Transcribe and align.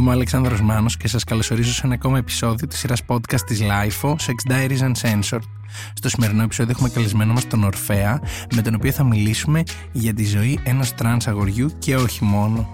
Είμαι 0.00 0.08
ο 0.08 0.12
Αλεξάνδρος 0.12 0.60
Μάνος 0.60 0.96
και 0.96 1.08
σας 1.08 1.24
καλωσορίζω 1.24 1.72
σε 1.72 1.80
ένα 1.84 1.94
ακόμα 1.94 2.18
επεισόδιο 2.18 2.66
της 2.66 2.78
σειράς 2.78 3.02
podcast 3.06 3.40
της 3.46 3.60
LiFO, 3.62 4.08
Sex 4.10 4.52
Diaries 4.52 4.92
Uncensored. 4.92 5.42
Στο 5.94 6.08
σημερινό 6.08 6.42
επεισόδιο 6.42 6.72
έχουμε 6.76 6.88
καλεσμένο 6.88 7.32
μας 7.32 7.46
τον 7.46 7.64
Ορφέα, 7.64 8.20
με 8.54 8.62
τον 8.62 8.74
οποίο 8.74 8.92
θα 8.92 9.04
μιλήσουμε 9.04 9.62
για 9.92 10.14
τη 10.14 10.24
ζωή 10.24 10.60
ενός 10.62 10.94
τρανς 10.94 11.26
αγοριού 11.26 11.70
και 11.78 11.96
όχι 11.96 12.24
μόνο. 12.24 12.68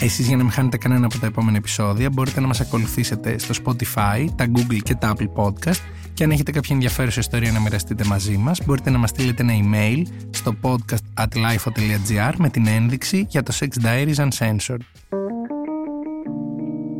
Εσείς 0.00 0.26
για 0.26 0.36
να 0.36 0.42
μην 0.42 0.52
χάνετε 0.52 0.76
κανένα 0.76 1.06
από 1.06 1.18
τα 1.18 1.26
επόμενα 1.26 1.56
επεισόδια 1.56 2.10
μπορείτε 2.10 2.40
να 2.40 2.46
μας 2.46 2.60
ακολουθήσετε 2.60 3.38
στο 3.38 3.54
Spotify, 3.64 4.26
τα 4.36 4.46
Google 4.54 4.78
και 4.82 4.94
τα 4.94 5.14
Apple 5.16 5.42
Podcast 5.42 5.80
και 6.14 6.24
αν 6.24 6.30
έχετε 6.30 6.50
κάποια 6.50 6.74
ενδιαφέρουσα 6.74 7.20
ιστορία 7.20 7.52
να 7.52 7.60
μοιραστείτε 7.60 8.04
μαζί 8.04 8.36
μας 8.36 8.60
μπορείτε 8.66 8.90
να 8.90 8.98
μας 8.98 9.10
στείλετε 9.10 9.42
ένα 9.42 9.52
email 9.62 10.02
στο 10.30 10.54
podcast@lifo.gr 10.62 12.32
με 12.38 12.48
την 12.48 12.66
ένδειξη 12.66 13.26
για 13.28 13.42
το 13.42 13.52
Sex 13.60 13.84
Diaries 13.84 14.28
Uncensored. 14.28 15.21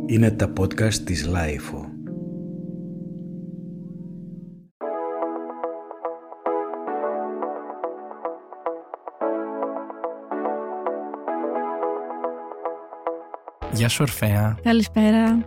Είναι 0.05 0.31
τα 0.31 0.53
podcast 0.59 0.93
της 0.93 1.29
Lifeo. 1.33 1.87
Γεια 13.73 13.89
σου 13.89 13.97
Ορφέα. 14.01 14.57
Καλησπέρα. 14.63 15.45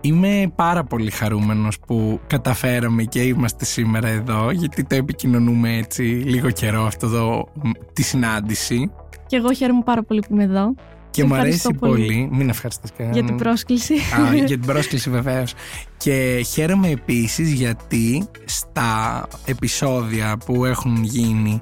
Είμαι 0.00 0.52
πάρα 0.54 0.84
πολύ 0.84 1.10
χαρούμενος 1.10 1.78
που 1.80 2.20
καταφέραμε 2.26 3.04
και 3.04 3.22
είμαστε 3.22 3.64
σήμερα 3.64 4.08
εδώ 4.08 4.50
γιατί 4.50 4.84
το 4.84 4.94
επικοινωνούμε 4.94 5.76
έτσι 5.76 6.02
λίγο 6.02 6.50
καιρό 6.50 6.82
αυτό 6.82 7.06
εδώ, 7.06 7.48
τη 7.92 8.02
συνάντηση. 8.02 8.90
Και 9.26 9.36
εγώ 9.36 9.52
χαίρομαι 9.52 9.82
πάρα 9.84 10.02
πολύ 10.02 10.20
που 10.28 10.34
είμαι 10.34 10.44
εδώ. 10.44 10.74
Και 11.10 11.24
μου 11.24 11.34
αρέσει 11.34 11.74
πολύ. 11.74 12.28
Μην 12.32 12.48
ευχαριστείς 12.48 12.90
κανέναν. 12.96 13.18
Για 13.18 13.26
την 13.26 13.36
πρόσκληση. 13.36 13.94
Α, 13.94 14.34
για 14.34 14.44
την 14.44 14.60
πρόσκληση 14.60 15.10
βεβαίως. 15.10 15.54
Και 15.96 16.46
χαίρομαι 16.52 16.88
επίσης 16.88 17.52
γιατί 17.52 18.28
στα 18.44 19.26
επεισόδια 19.44 20.36
που 20.44 20.64
έχουν 20.64 21.04
γίνει 21.04 21.60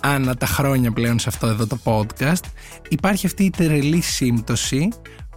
ανά 0.00 0.34
τα 0.34 0.46
χρόνια 0.46 0.92
πλέον 0.92 1.18
σε 1.18 1.28
αυτό 1.28 1.46
εδώ 1.46 1.66
το 1.66 1.78
podcast 1.84 2.44
υπάρχει 2.88 3.26
αυτή 3.26 3.44
η 3.44 3.50
τρελή 3.50 4.00
σύμπτωση 4.00 4.88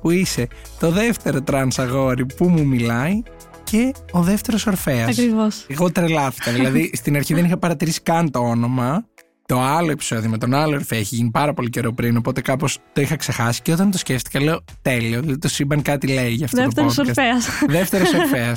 που 0.01 0.09
είσαι 0.09 0.47
το 0.79 0.91
δεύτερο 0.91 1.41
τρανς 1.41 1.79
αγόρι 1.79 2.25
που 2.25 2.49
μου 2.49 2.65
μιλάει 2.65 3.21
και 3.63 3.93
ο 4.11 4.21
δεύτερος 4.21 4.67
Ορφέας. 4.67 5.09
Ακριβώς. 5.09 5.65
Εγώ 5.67 5.91
τρελάθηκα. 5.91 6.51
δηλαδή 6.51 6.91
στην 6.93 7.15
αρχή 7.15 7.33
δεν 7.33 7.45
είχα 7.45 7.57
παρατηρήσει 7.57 8.01
καν 8.01 8.31
το 8.31 8.39
όνομα. 8.39 9.05
Το 9.51 9.61
άλλο 9.61 9.91
επεισόδιο 9.91 10.29
με 10.29 10.37
τον 10.37 10.53
άλλο 10.53 10.75
ορφέα 10.75 10.99
έχει 10.99 11.15
γίνει 11.15 11.29
πάρα 11.31 11.53
πολύ 11.53 11.69
καιρό 11.69 11.93
πριν, 11.93 12.17
οπότε 12.17 12.41
κάπως 12.41 12.77
το 12.93 13.01
είχα 13.01 13.15
ξεχάσει. 13.15 13.61
Και 13.61 13.71
όταν 13.71 13.91
το 13.91 13.97
σκέφτηκα, 13.97 14.41
λέω 14.41 14.63
τέλειο. 14.81 15.19
Δηλαδή 15.21 15.37
το 15.39 15.47
σύμπαν 15.47 15.81
κάτι 15.81 16.07
λέει 16.07 16.31
για 16.33 16.45
αυτό 16.45 16.61
Δεύτερος 16.61 16.95
το 16.95 17.03
podcast. 17.03 17.07
ορφέας. 17.07 17.47
Δεύτερος 17.67 18.13
ορφαία. 18.19 18.55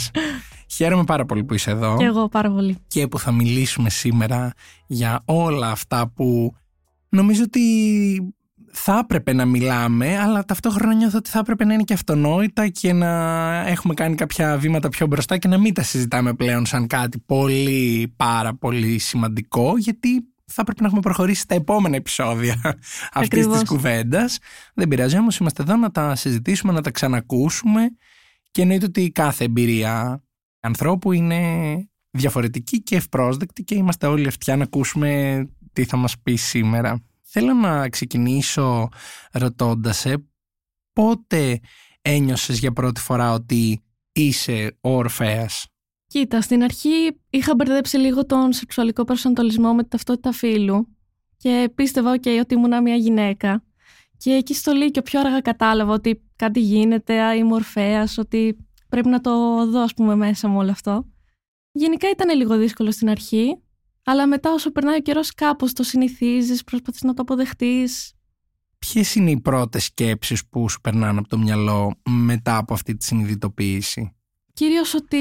Χαίρομαι 0.70 1.04
πάρα 1.04 1.24
πολύ 1.24 1.44
που 1.44 1.54
είσαι 1.54 1.70
εδώ 1.70 1.96
Και 1.96 2.04
εγώ 2.04 2.28
πάρα 2.28 2.50
πολύ. 2.50 2.78
και 2.86 3.08
που 3.08 3.18
θα 3.18 3.32
μιλήσουμε 3.32 3.90
σήμερα 3.90 4.52
για 4.86 5.22
όλα 5.24 5.70
αυτά 5.70 6.12
που 6.14 6.54
νομίζω 7.08 7.42
ότι 7.42 7.60
θα 8.72 8.98
έπρεπε 9.02 9.32
να 9.32 9.44
μιλάμε, 9.44 10.18
αλλά 10.18 10.44
ταυτόχρονα 10.44 10.94
νιώθω 10.94 11.18
ότι 11.18 11.30
θα 11.30 11.38
έπρεπε 11.38 11.64
να 11.64 11.74
είναι 11.74 11.82
και 11.82 11.94
αυτονόητα 11.94 12.68
και 12.68 12.92
να 12.92 13.10
έχουμε 13.68 13.94
κάνει 13.94 14.14
κάποια 14.14 14.56
βήματα 14.56 14.88
πιο 14.88 15.06
μπροστά 15.06 15.38
και 15.38 15.48
να 15.48 15.58
μην 15.58 15.74
τα 15.74 15.82
συζητάμε 15.82 16.34
πλέον 16.34 16.66
σαν 16.66 16.86
κάτι 16.86 17.18
πολύ 17.26 18.12
πάρα 18.16 18.54
πολύ 18.54 18.98
σημαντικό, 18.98 19.72
γιατί 19.78 20.08
θα 20.46 20.64
πρέπει 20.64 20.80
να 20.80 20.86
έχουμε 20.86 21.00
προχωρήσει 21.00 21.40
στα 21.40 21.54
επόμενα 21.54 21.96
επεισόδια 21.96 22.60
αυτής 22.64 22.86
Ακριβώς. 23.12 23.58
τη 23.58 23.64
κουβέντας. 23.64 24.38
Δεν 24.74 24.88
πειράζει 24.88 25.18
όμως, 25.18 25.36
είμαστε 25.36 25.62
εδώ 25.62 25.76
να 25.76 25.90
τα 25.90 26.14
συζητήσουμε, 26.14 26.72
να 26.72 26.80
τα 26.80 26.90
ξανακούσουμε 26.90 27.80
και 28.50 28.62
εννοείται 28.62 28.84
ότι 28.84 29.10
κάθε 29.10 29.44
εμπειρία 29.44 30.22
ανθρώπου 30.60 31.12
είναι 31.12 31.40
διαφορετική 32.10 32.82
και 32.82 32.96
ευπρόσδεκτη 32.96 33.62
και 33.62 33.74
είμαστε 33.74 34.06
όλοι 34.06 34.26
αυτιά 34.26 34.56
να 34.56 34.62
ακούσουμε 34.62 35.42
τι 35.72 35.84
θα 35.84 35.96
μας 35.96 36.18
πει 36.18 36.34
σήμερα. 36.34 37.02
Θέλω 37.22 37.52
να 37.52 37.88
ξεκινήσω 37.88 38.88
ρωτώντας 39.32 39.98
σε 39.98 40.24
πότε 40.92 41.60
ένιωσες 42.02 42.58
για 42.58 42.72
πρώτη 42.72 43.00
φορά 43.00 43.32
ότι 43.32 43.82
είσαι 44.12 44.76
ο 44.80 44.96
Ορφέας; 44.96 45.66
Κοίτα, 46.14 46.40
στην 46.40 46.62
αρχή 46.62 47.20
είχα 47.30 47.54
μπερδέψει 47.54 47.96
λίγο 47.96 48.26
τον 48.26 48.52
σεξουαλικό 48.52 49.04
προσανατολισμό 49.04 49.74
με 49.74 49.80
την 49.80 49.90
ταυτότητα 49.90 50.32
φύλου 50.32 50.96
και 51.36 51.70
πίστευα 51.74 52.14
okay, 52.14 52.38
ότι 52.40 52.54
ήμουν 52.54 52.82
μια 52.82 52.94
γυναίκα. 52.94 53.64
Και 54.16 54.30
εκεί 54.30 54.54
στο 54.54 54.72
Λύκειο 54.72 55.02
πιο 55.02 55.20
αργά 55.20 55.40
κατάλαβα 55.40 55.92
ότι 55.92 56.22
κάτι 56.36 56.60
γίνεται, 56.60 57.20
α, 57.20 57.34
είμαι 57.34 57.54
ορφέας, 57.54 58.18
ότι 58.18 58.56
πρέπει 58.88 59.08
να 59.08 59.20
το 59.20 59.30
δω 59.70 59.80
ας 59.80 59.94
πούμε 59.94 60.14
μέσα 60.14 60.48
μου 60.48 60.56
όλο 60.56 60.70
αυτό. 60.70 61.06
Γενικά 61.72 62.10
ήταν 62.10 62.36
λίγο 62.36 62.56
δύσκολο 62.56 62.90
στην 62.90 63.08
αρχή, 63.08 63.62
αλλά 64.04 64.26
μετά 64.26 64.52
όσο 64.52 64.72
περνάει 64.72 64.96
ο 64.96 65.00
καιρός 65.00 65.34
κάπως 65.34 65.72
το 65.72 65.82
συνηθίζεις, 65.82 66.64
προσπαθείς 66.64 67.02
να 67.02 67.14
το 67.14 67.22
αποδεχτείς. 67.22 68.12
Ποιες 68.78 69.14
είναι 69.14 69.30
οι 69.30 69.40
πρώτες 69.40 69.84
σκέψεις 69.84 70.46
που 70.48 70.68
σου 70.68 70.80
περνάνε 70.80 71.18
από 71.18 71.28
το 71.28 71.38
μυαλό 71.38 71.94
μετά 72.08 72.56
από 72.56 72.74
αυτή 72.74 72.96
τη 72.96 73.04
συνειδητοποίηση; 73.04 74.16
Κυρίως 74.54 74.94
ότι 74.94 75.18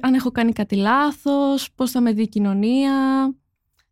αν 0.00 0.14
έχω 0.14 0.30
κάνει 0.30 0.52
κάτι 0.52 0.76
λάθος, 0.76 1.68
πώς 1.74 1.90
θα 1.90 2.00
με 2.00 2.12
δει 2.12 2.22
η 2.22 2.28
κοινωνία, 2.28 2.92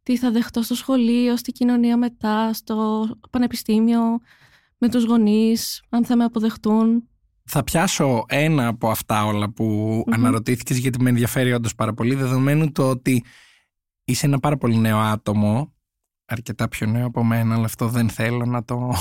τι 0.02 0.16
θα 0.16 0.30
δεχτώ 0.30 0.62
στο 0.62 0.74
σχολείο, 0.74 1.36
στη 1.36 1.52
κοινωνία 1.52 1.96
μετά, 1.96 2.52
στο 2.52 3.06
πανεπιστήμιο, 3.30 4.18
με 4.78 4.88
τους 4.88 5.04
γονείς, 5.04 5.82
αν 5.88 6.04
θα 6.04 6.16
με 6.16 6.24
αποδεχτούν. 6.24 7.08
Θα 7.44 7.64
πιάσω 7.64 8.24
ένα 8.28 8.66
από 8.66 8.90
αυτά 8.90 9.24
όλα 9.24 9.50
που 9.50 10.04
αναρωτήθηκες 10.10 10.78
γιατί 10.78 11.02
με 11.02 11.08
ενδιαφέρει 11.08 11.52
όντως 11.52 11.74
πάρα 11.74 11.94
πολύ 11.94 12.14
δεδομένου 12.14 12.72
το 12.72 12.88
ότι 12.88 13.24
είσαι 14.04 14.26
ένα 14.26 14.38
πάρα 14.38 14.56
πολύ 14.56 14.76
νέο 14.76 14.98
άτομο 14.98 15.73
αρκετά 16.26 16.68
πιο 16.68 16.86
νέο 16.86 17.06
από 17.06 17.24
μένα 17.24 17.54
αλλά 17.54 17.64
αυτό 17.64 17.88
δεν 17.88 18.08
θέλω 18.08 18.44
να 18.44 18.64
το, 18.64 18.92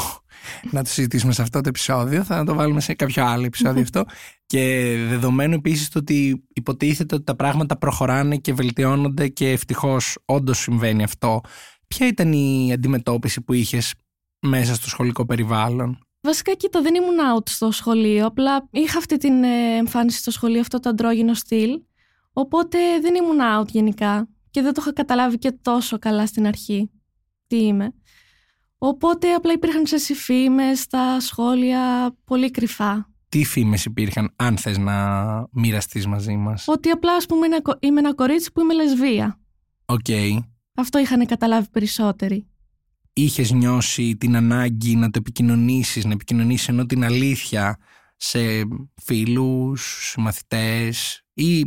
να 0.71 0.83
το 0.83 0.89
συζητήσουμε 0.89 1.33
σε 1.33 1.41
αυτό 1.41 1.61
το 1.61 1.69
επεισόδιο 1.69 2.23
θα 2.23 2.43
το 2.43 2.53
βάλουμε 2.53 2.79
σε 2.81 2.93
κάποιο 2.93 3.25
άλλο 3.25 3.45
επεισόδιο 3.45 3.81
αυτό 3.81 4.05
και 4.45 4.95
δεδομένου 5.09 5.53
επίσης 5.53 5.89
το 5.89 5.99
ότι 5.99 6.43
υποτίθεται 6.53 7.15
ότι 7.15 7.23
τα 7.23 7.35
πράγματα 7.35 7.77
προχωράνε 7.77 8.37
και 8.37 8.53
βελτιώνονται 8.53 9.27
και 9.27 9.49
ευτυχώς 9.49 10.17
όντως 10.25 10.57
συμβαίνει 10.57 11.03
αυτό 11.03 11.41
ποια 11.87 12.07
ήταν 12.07 12.31
η 12.33 12.73
αντιμετώπιση 12.73 13.41
που 13.41 13.53
είχες 13.53 13.93
μέσα 14.39 14.75
στο 14.75 14.89
σχολικό 14.89 15.25
περιβάλλον; 15.25 15.97
Βασικά, 16.21 16.53
κοίτα, 16.53 16.81
δεν 16.81 16.95
ήμουν 16.95 17.17
out 17.35 17.49
στο 17.49 17.71
σχολείο. 17.71 18.25
Απλά 18.25 18.67
είχα 18.71 18.97
αυτή 18.97 19.17
την 19.17 19.43
ε, 19.43 19.75
εμφάνιση 19.77 20.17
στο 20.17 20.31
σχολείο, 20.31 20.59
αυτό 20.59 20.79
το 20.79 20.89
αντρόγινο 20.89 21.33
στυλ. 21.33 21.81
Οπότε 22.33 22.77
δεν 23.01 23.15
ήμουν 23.15 23.37
out 23.59 23.67
γενικά. 23.67 24.27
Και 24.51 24.61
δεν 24.61 24.73
το 24.73 24.81
είχα 24.81 24.93
καταλάβει 24.93 25.37
και 25.37 25.51
τόσο 25.61 25.99
καλά 25.99 26.25
στην 26.25 26.47
αρχή 26.47 26.91
τι 27.53 27.63
είμαι. 27.65 27.93
Οπότε 28.77 29.33
απλά 29.33 29.53
υπήρχαν 29.53 29.85
σε 29.85 30.13
φήμες 30.13 30.79
στα 30.79 31.19
σχόλια 31.19 32.15
πολύ 32.25 32.51
κρυφά. 32.51 33.11
τι 33.29 33.43
φήμες 33.43 33.85
υπήρχαν 33.85 34.33
αν 34.35 34.57
θες 34.57 34.77
να 34.77 35.47
μοιραστείς 35.51 36.07
μαζί 36.07 36.35
μας; 36.35 36.67
Ότι 36.67 36.89
απλά, 36.89 37.15
ας 37.15 37.25
πούμε, 37.25 37.45
είναι- 37.45 37.61
είμαι 37.79 37.99
ένα 37.99 38.13
κορίτσι 38.13 38.51
που 38.51 38.61
είμαι 38.61 38.73
λεσβία. 38.73 39.39
Οκ. 39.85 40.05
Αυτό 40.75 40.99
είχαν 40.99 41.25
καταλάβει 41.25 41.69
περισσότεροι. 41.69 42.47
Είχες 43.13 43.51
νιώσει 43.51 44.15
την 44.17 44.35
ανάγκη 44.35 44.95
να 44.95 45.09
το 45.09 45.19
επικοινωνήσεις, 45.19 46.05
να 46.05 46.11
επικοινωνήσεις 46.11 46.67
ενώ 46.67 46.85
την 46.85 47.03
αλήθεια 47.03 47.77
σε 48.17 48.39
φίλους, 49.03 50.09
σε 50.11 50.19
μαθητές 50.19 51.23
ή 51.33 51.65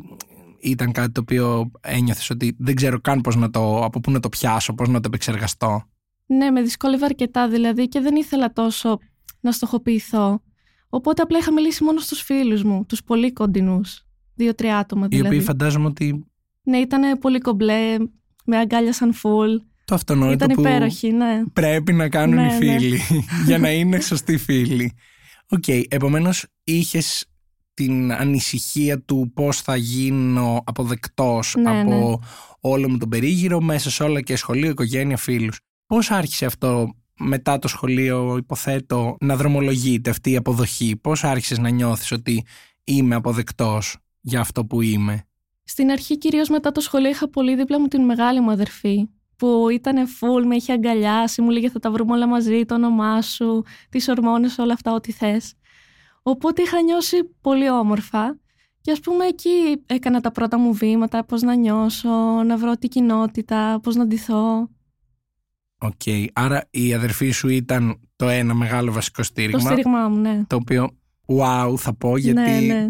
ήταν 0.60 0.92
κάτι 0.92 1.12
το 1.12 1.20
οποίο 1.20 1.70
ένιωθες 1.80 2.30
ότι 2.30 2.56
δεν 2.58 2.74
ξέρω 2.74 3.00
καν 3.00 3.20
πώς 3.20 3.36
να 3.36 3.50
το, 3.50 3.84
από 3.84 4.00
πού 4.00 4.10
να 4.10 4.20
το 4.20 4.28
πιάσω, 4.28 4.74
πώς 4.74 4.88
να 4.88 4.94
το 5.00 5.02
επεξεργαστώ; 5.06 5.82
Ναι, 6.26 6.50
με 6.50 6.62
δυσκόλευε 6.62 7.04
αρκετά 7.04 7.48
δηλαδή 7.48 7.88
και 7.88 8.00
δεν 8.00 8.16
ήθελα 8.16 8.52
τόσο 8.52 8.98
να 9.40 9.52
στοχοποιηθώ. 9.52 10.40
Οπότε 10.88 11.22
απλά 11.22 11.38
είχα 11.38 11.52
μιλήσει 11.52 11.84
μόνο 11.84 12.00
στους 12.00 12.20
φίλους 12.22 12.62
μου, 12.62 12.84
τους 12.86 13.02
πολύ 13.02 13.32
κοντινούς. 13.32 14.06
Δύο-τρία 14.34 14.78
άτομα 14.78 15.04
Οι 15.04 15.08
δηλαδή. 15.08 15.34
οποίοι 15.34 15.46
φαντάζομαι 15.46 15.86
ότι 15.86 16.26
Ναι, 16.62 16.76
ήταν 16.78 17.18
πολύ 17.18 17.38
κομπλέ, 17.38 17.96
με 18.44 18.56
αγκάλιασαν 18.56 19.12
full. 19.12 19.60
το 19.84 19.94
αυτονόητο 19.94 20.44
Ήταν 20.44 20.48
που 20.56 20.60
υπέροχοι, 20.60 21.12
ναι. 21.12 21.42
πρέπει 21.52 21.92
να 21.92 22.08
κάνουν 22.08 22.34
Ναι, 22.34 22.42
οι 22.42 22.46
ναι. 22.46 22.78
φίλοι 22.78 23.00
για 23.46 23.58
να 23.58 23.70
είναι 23.70 24.00
σωστοί 24.00 24.36
φίλοι. 24.36 24.92
Οκ, 25.48 25.64
επομένως 25.88 26.46
είχες 26.64 27.26
την 27.76 28.12
ανησυχία 28.12 29.00
του 29.02 29.30
πώς 29.34 29.60
θα 29.60 29.76
γίνω 29.76 30.62
αποδεκτός 30.66 31.54
Ναι, 31.58 31.80
από 31.80 31.90
ναι. 31.90 32.28
όλο 32.60 32.88
μου 32.88 32.98
τον 32.98 33.08
περίγυρο 33.08 33.60
μέσα 33.60 33.90
σε 33.90 34.02
όλα 34.02 34.20
και 34.20 34.36
σχολείο, 34.36 34.70
οικογένεια, 34.70 35.16
φίλους. 35.16 35.58
Πώς 35.86 36.10
άρχισε 36.10 36.46
αυτό 36.46 36.94
μετά 37.18 37.58
το 37.58 37.68
σχολείο, 37.68 38.36
υποθέτω, 38.36 39.16
να 39.20 39.36
δρομολογείται 39.36 40.10
αυτή 40.10 40.30
η 40.30 40.36
αποδοχή; 40.36 40.96
Πώς 40.96 41.24
άρχισες 41.24 41.58
να 41.58 41.68
νιώθεις 41.68 42.12
ότι 42.12 42.44
είμαι 42.84 43.14
αποδεκτός 43.14 43.96
για 44.20 44.40
αυτό 44.40 44.64
που 44.64 44.80
είμαι; 44.80 45.24
Στην 45.64 45.90
αρχή, 45.90 46.18
κυρίως 46.18 46.48
μετά 46.48 46.72
το 46.72 46.80
σχολείο, 46.80 47.10
είχα 47.10 47.30
πολύ 47.30 47.56
δίπλα 47.56 47.80
μου 47.80 47.86
την 47.86 48.04
μεγάλη 48.04 48.40
μου 48.40 48.50
αδερφή. 48.50 49.08
Που 49.36 49.68
ήταν 49.72 50.06
full, 50.06 50.44
με 50.46 50.56
είχε 50.56 50.72
αγκαλιάσει, 50.72 51.42
μου 51.42 51.50
λέγε 51.50 51.70
θα 51.70 51.78
τα 51.78 51.90
βρούμε 51.90 52.12
όλα 52.12 52.26
μαζί, 52.26 52.64
το 52.64 52.74
όνομά 52.74 53.22
σου, 53.22 53.62
τις 53.88 54.08
ορμόνες, 54.08 54.58
όλα 54.58 54.72
αυτά, 54.72 54.92
ό,τι 54.92 55.12
θες. 55.12 55.54
Οπότε 56.28 56.62
είχα 56.62 56.82
νιώσει 56.82 57.16
πολύ 57.40 57.70
όμορφα 57.70 58.38
και 58.80 58.90
ας 58.90 59.00
πούμε 59.00 59.24
εκεί 59.24 59.82
έκανα 59.86 60.20
τα 60.20 60.30
πρώτα 60.30 60.58
μου 60.58 60.72
βήματα, 60.72 61.24
πώς 61.24 61.42
να 61.42 61.54
νιώσω, 61.54 62.42
να 62.46 62.56
βρω 62.56 62.76
την 62.76 62.88
κοινότητα, 62.88 63.80
πώς 63.82 63.94
να 63.94 64.06
ντυθώ. 64.06 64.68
Οκ. 65.78 66.00
Άρα 66.32 66.66
η 66.70 66.94
αδερφή 66.94 67.30
σου 67.30 67.48
ήταν 67.48 68.00
το 68.16 68.28
ένα 68.28 68.54
μεγάλο 68.54 68.92
βασικό 68.92 69.22
στήριγμα. 69.22 69.58
Το 69.58 69.66
στήριγμά 69.66 70.08
μου, 70.08 70.20
ναι. 70.20 70.44
Το 70.46 70.56
οποίο, 70.56 70.90
wow, 71.26 71.74
θα 71.76 71.94
πω, 71.94 72.16
γιατί 72.16 72.40
ναι, 72.40 72.74
ναι. 72.74 72.86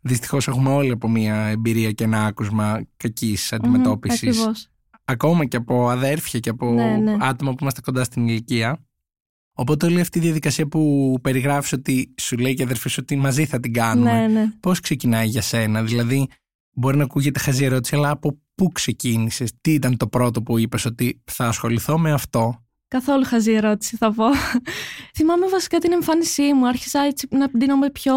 δυστυχώς 0.00 0.48
έχουμε 0.48 0.70
όλοι 0.70 0.90
από 0.90 1.08
μια 1.08 1.34
εμπειρία 1.34 1.92
και 1.92 2.04
ένα 2.04 2.24
άκουσμα 2.24 2.86
κακής 2.96 3.52
αντιμετώπισης. 3.52 4.38
Ακριβώς. 4.38 4.68
Ακόμα 5.04 5.44
και 5.44 5.56
από 5.56 5.88
αδέρφια 5.88 6.40
και 6.40 6.50
από 6.50 6.72
Ναι, 6.72 6.96
ναι. 6.96 7.16
άτομα 7.20 7.50
που 7.50 7.58
είμαστε 7.60 7.80
κοντά 7.80 8.04
στην 8.04 8.28
ηλικία. 8.28 8.87
Οπότε 9.60 9.86
όλη 9.86 10.00
αυτή 10.00 10.18
η 10.18 10.20
διαδικασία 10.20 10.66
που 10.66 11.14
περιγράφεις 11.22 11.72
ότι 11.72 12.14
σου 12.20 12.36
λέει 12.36 12.54
και 12.54 12.62
η 12.62 12.64
αδερφή 12.64 12.88
σου 12.88 12.98
ότι 13.02 13.16
μαζί 13.16 13.44
θα 13.44 13.60
την 13.60 13.72
κάνουμε. 13.72 14.12
Ναι, 14.12 14.26
ναι. 14.26 14.52
Πώς 14.60 14.80
ξεκινάει 14.80 15.26
για 15.26 15.42
σένα, 15.42 15.82
δηλαδή 15.82 16.26
μπορεί 16.72 16.96
να 16.96 17.04
ακούγεται 17.04 17.38
χαζή 17.38 17.64
ερώτηση, 17.64 17.96
αλλά 17.96 18.10
από 18.10 18.38
πού 18.54 18.72
ξεκίνησες, 18.72 19.50
τι 19.60 19.72
ήταν 19.72 19.96
το 19.96 20.06
πρώτο 20.06 20.42
που 20.42 20.58
είπες 20.58 20.84
ότι 20.84 21.22
θα 21.24 21.46
ασχοληθώ 21.46 21.98
με 21.98 22.12
αυτό; 22.12 22.62
Καθόλου 22.88 23.24
χαζή 23.24 23.52
ερώτηση 23.52 23.96
θα 23.96 24.12
πω. 24.12 24.24
Θυμάμαι 25.16 25.48
βασικά 25.48 25.78
την 25.78 25.92
εμφάνισή 25.92 26.54
μου. 26.54 26.66
Άρχισα 26.66 27.00
έτσι 27.00 27.26
να 27.30 27.48
ντύνομαι 27.48 27.90
πιο... 27.90 28.14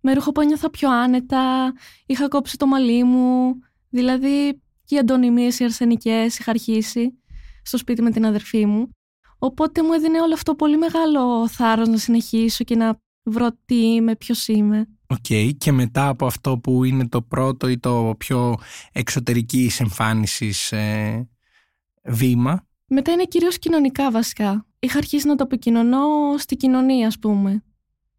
με 0.00 0.12
ρούχο 0.12 0.32
που 0.32 0.40
ένιωθα 0.40 0.70
πιο 0.70 0.90
άνετα. 0.90 1.72
Είχα 2.06 2.28
κόψει 2.28 2.56
το 2.56 2.66
μαλλί 2.66 3.04
μου. 3.04 3.58
Δηλαδή 3.88 4.60
και 4.84 4.94
οι 4.94 4.98
αντωνυμίες, 4.98 5.58
οι 5.58 5.64
αρσενικές 5.64 6.38
είχα 6.38 6.50
αρχίσει 6.50 7.18
στο 7.62 7.78
σπίτι 7.78 8.02
με 8.02 8.10
την 8.10 8.26
αδερφή 8.26 8.66
μου. 8.66 8.95
Οπότε 9.46 9.82
μου 9.82 9.92
έδινε 9.92 10.20
όλο 10.20 10.34
αυτό 10.34 10.54
πολύ 10.54 10.76
μεγάλο 10.78 11.48
θάρρος 11.48 11.88
να 11.88 11.96
συνεχίσω 11.96 12.64
και 12.64 12.76
να 12.76 13.00
βρω 13.22 13.48
τι 13.64 13.92
είμαι, 13.94 14.16
ποιος 14.16 14.48
είμαι. 14.48 14.88
Οκ, 15.06 15.56
και 15.58 15.72
μετά 15.72 16.08
από 16.08 16.26
αυτό 16.26 16.58
που 16.58 16.84
είναι 16.84 17.08
το 17.08 17.22
πρώτο 17.22 17.68
ή 17.68 17.78
το 17.78 18.14
πιο 18.18 18.54
εξωτερικής 18.92 19.80
εμφάνισης 19.80 20.72
ε, 20.72 21.28
βήμα, 22.04 22.66
Μετά 22.86 23.12
είναι 23.12 23.24
κυρίως 23.24 23.58
κοινωνικά 23.58 24.10
βασικά. 24.10 24.66
Είχα 24.78 24.98
αρχίσει 24.98 25.26
να 25.26 25.34
το 25.34 25.42
επικοινωνώ 25.44 25.98
στη 26.38 26.56
κοινωνία, 26.56 27.06
ας 27.06 27.18
πούμε. 27.18 27.64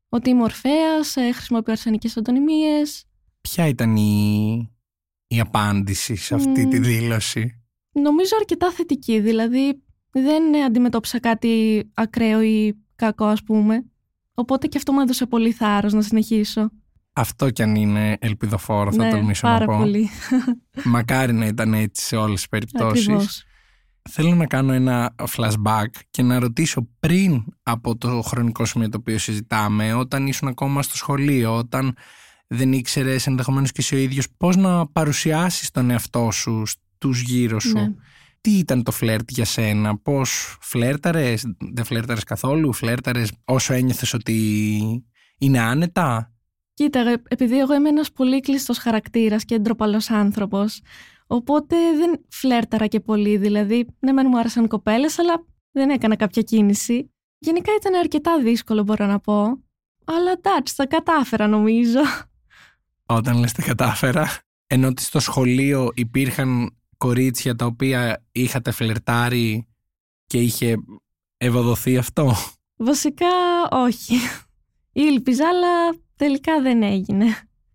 Ότι 0.09 0.29
είμαι 0.29 0.43
ορφέας, 0.43 1.15
ε, 1.15 1.31
χρησιμοποιώ 1.31 1.71
αρσενικές 1.71 2.17
αντωνυμίες. 2.17 3.05
ποια 3.41 3.67
ήταν 3.67 3.95
η, 3.95 4.71
η 5.27 5.39
απάντηση 5.39 6.15
σε 6.15 6.35
αυτή 6.35 6.61
Μμμ. 6.61 6.69
τη 6.69 6.79
δήλωση; 6.79 7.61
Νομίζω 7.91 8.35
αρκετά 8.39 8.71
θετική, 8.71 9.19
δηλαδή 9.19 9.81
δεν 10.11 10.53
ε, 10.53 10.63
αντιμετώπισα 10.63 11.19
κάτι 11.19 11.83
ακραίο 11.93 12.41
ή 12.41 12.77
κακό 12.95 13.25
ας 13.25 13.43
πούμε. 13.43 13.85
Οπότε 14.33 14.67
και 14.67 14.77
αυτό 14.77 14.93
μου 14.93 14.99
έδωσε 14.99 15.25
πολύ 15.25 15.51
θάρρος 15.51 15.93
να 15.93 16.01
συνεχίσω. 16.01 16.71
Αυτό 17.13 17.49
κι 17.49 17.61
αν 17.61 17.75
είναι 17.75 18.17
ελπιδοφόρο 18.19 18.91
θα 18.91 19.03
ναι, 19.03 19.11
τολμήσω 19.11 19.47
πάρα 19.47 19.59
να 19.59 19.65
πω. 19.65 19.77
πολύ. 19.77 20.09
Μακάρι 20.83 21.33
να 21.33 21.45
ήταν 21.45 21.73
έτσι 21.73 22.05
σε 22.05 22.15
όλες 22.15 22.35
τις 22.35 22.49
περιπτώσεις. 22.49 23.07
Ακριβώς. 23.07 23.43
Θέλω 24.09 24.35
να 24.35 24.45
κάνω 24.45 24.73
ένα 24.73 25.15
flashback 25.35 25.87
και 26.09 26.23
να 26.23 26.39
ρωτήσω 26.39 26.87
πριν 26.99 27.43
από 27.63 27.97
το 27.97 28.21
χρονικό 28.21 28.65
σημείο 28.65 28.89
το 28.89 28.97
οποίο 28.97 29.17
συζητάμε, 29.17 29.93
όταν 29.93 30.27
ήσουν 30.27 30.47
ακόμα 30.47 30.81
στο 30.81 30.95
σχολείο, 30.95 31.57
όταν 31.57 31.95
δεν 32.47 32.73
ήξερες 32.73 33.27
ενδεχομένως 33.27 33.71
και 33.71 33.81
εσύ 33.81 33.95
ο 33.95 33.97
ίδιος 33.97 34.27
πώς 34.37 34.55
να 34.55 34.87
παρουσιάσεις 34.87 35.71
τον 35.71 35.89
εαυτό 35.89 36.31
σου 36.31 36.65
στους 36.65 37.21
γύρω 37.21 37.59
σου. 37.59 37.79
Ναι. 37.79 37.93
Τι 38.47 38.57
ήταν 38.57 38.83
το 38.83 38.91
φλερτ 38.91 39.29
για 39.29 39.45
σένα, 39.45 39.97
πώς 39.97 40.57
φλέρταρες, 40.61 41.45
δεν 41.73 41.83
φλέρταρες 41.83 42.23
καθόλου, 42.23 42.73
φλέρταρες 42.73 43.31
όσο 43.45 43.73
ένιωθες 43.73 44.13
ότι 44.13 44.33
είναι 45.37 45.59
άνετα; 45.59 46.33
Κοίτα, 46.73 46.99
εγώ- 46.99 47.21
επειδή 47.27 47.59
εγώ 47.59 47.73
είμαι 47.73 47.89
ένας 47.89 48.11
πολύ 48.11 48.39
κλειστός 48.39 48.77
χαρακτήρας 48.77 49.45
και 49.45 49.59
ντροπαλός 49.59 50.09
άνθρωπος, 50.09 50.81
οπότε 51.27 51.75
δεν 51.97 52.25
φλέρταρα 52.29 52.87
και 52.87 52.99
πολύ, 52.99 53.37
δηλαδή 53.37 53.87
ναι 53.99 54.11
μεν 54.11 54.25
μου 54.29 54.39
άρεσαν 54.39 54.67
κοπέλες, 54.67 55.19
αλλά 55.19 55.45
δεν 55.71 55.89
έκανα 55.89 56.15
κάποια 56.15 56.41
κίνηση. 56.41 57.11
Γενικά 57.37 57.71
ήταν 57.79 57.93
αρκετά 57.95 58.41
δύσκολο 58.41 58.83
μπορώ 58.83 59.05
να 59.05 59.19
πω, 59.19 59.41
αλλά 60.03 60.31
εντάξει, 60.31 60.75
τα 60.75 60.85
κατάφερα 60.85 61.47
νομίζω. 61.47 61.99
Όταν 63.05 63.39
λες 63.39 63.51
τα 63.51 63.61
κατάφερα, 63.61 64.27
ενώ 64.67 64.87
ότι 64.87 65.01
στο 65.01 65.19
σχολείο 65.19 65.91
υπήρχαν 65.93 66.76
κορίτσια 66.97 67.55
τα 67.55 67.65
οποία 67.65 68.25
είχατε 68.31 68.71
φλερτάρει 68.71 69.67
και 70.25 70.41
είχε 70.41 70.75
ευοδοθεί 71.37 71.97
αυτό; 71.97 72.33
Βασικά 72.75 73.27
όχι. 73.71 74.15
Ήλπιζα, 74.91 75.47
αλλά 75.47 75.99
τελικά 76.15 76.61
δεν 76.61 76.83
έγινε. 76.83 77.25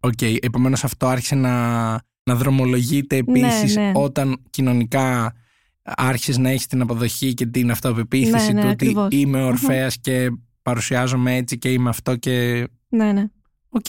Οκ, 0.00 0.22
επομένως 0.40 0.84
αυτό 0.84 1.06
άρχισε 1.06 1.34
να, 1.34 1.90
να 2.22 2.34
δρομολογείται 2.34 3.16
επίσης 3.16 3.76
ναι. 3.76 3.92
όταν 3.94 4.42
κοινωνικά 4.50 5.34
άρχισες 5.82 6.38
να 6.38 6.50
έχεις 6.50 6.66
την 6.66 6.80
αποδοχή 6.80 7.34
και 7.34 7.46
την 7.46 7.70
αυτοπεποίθηση 7.70 8.52
Ναι, 8.52 8.52
ναι, 8.52 8.60
του 8.60 8.68
ότι 8.72 8.86
ακριβώς. 8.86 9.08
είμαι 9.10 9.42
Ορφέας 9.44 9.98
και 10.00 10.30
παρουσιάζομαι 10.62 11.36
έτσι 11.36 11.58
και 11.58 11.72
είμαι 11.72 11.88
αυτό 11.88 12.16
και 12.16 12.68
Ναι, 12.88 13.12
ναι. 13.12 13.26
Οκ. 13.68 13.88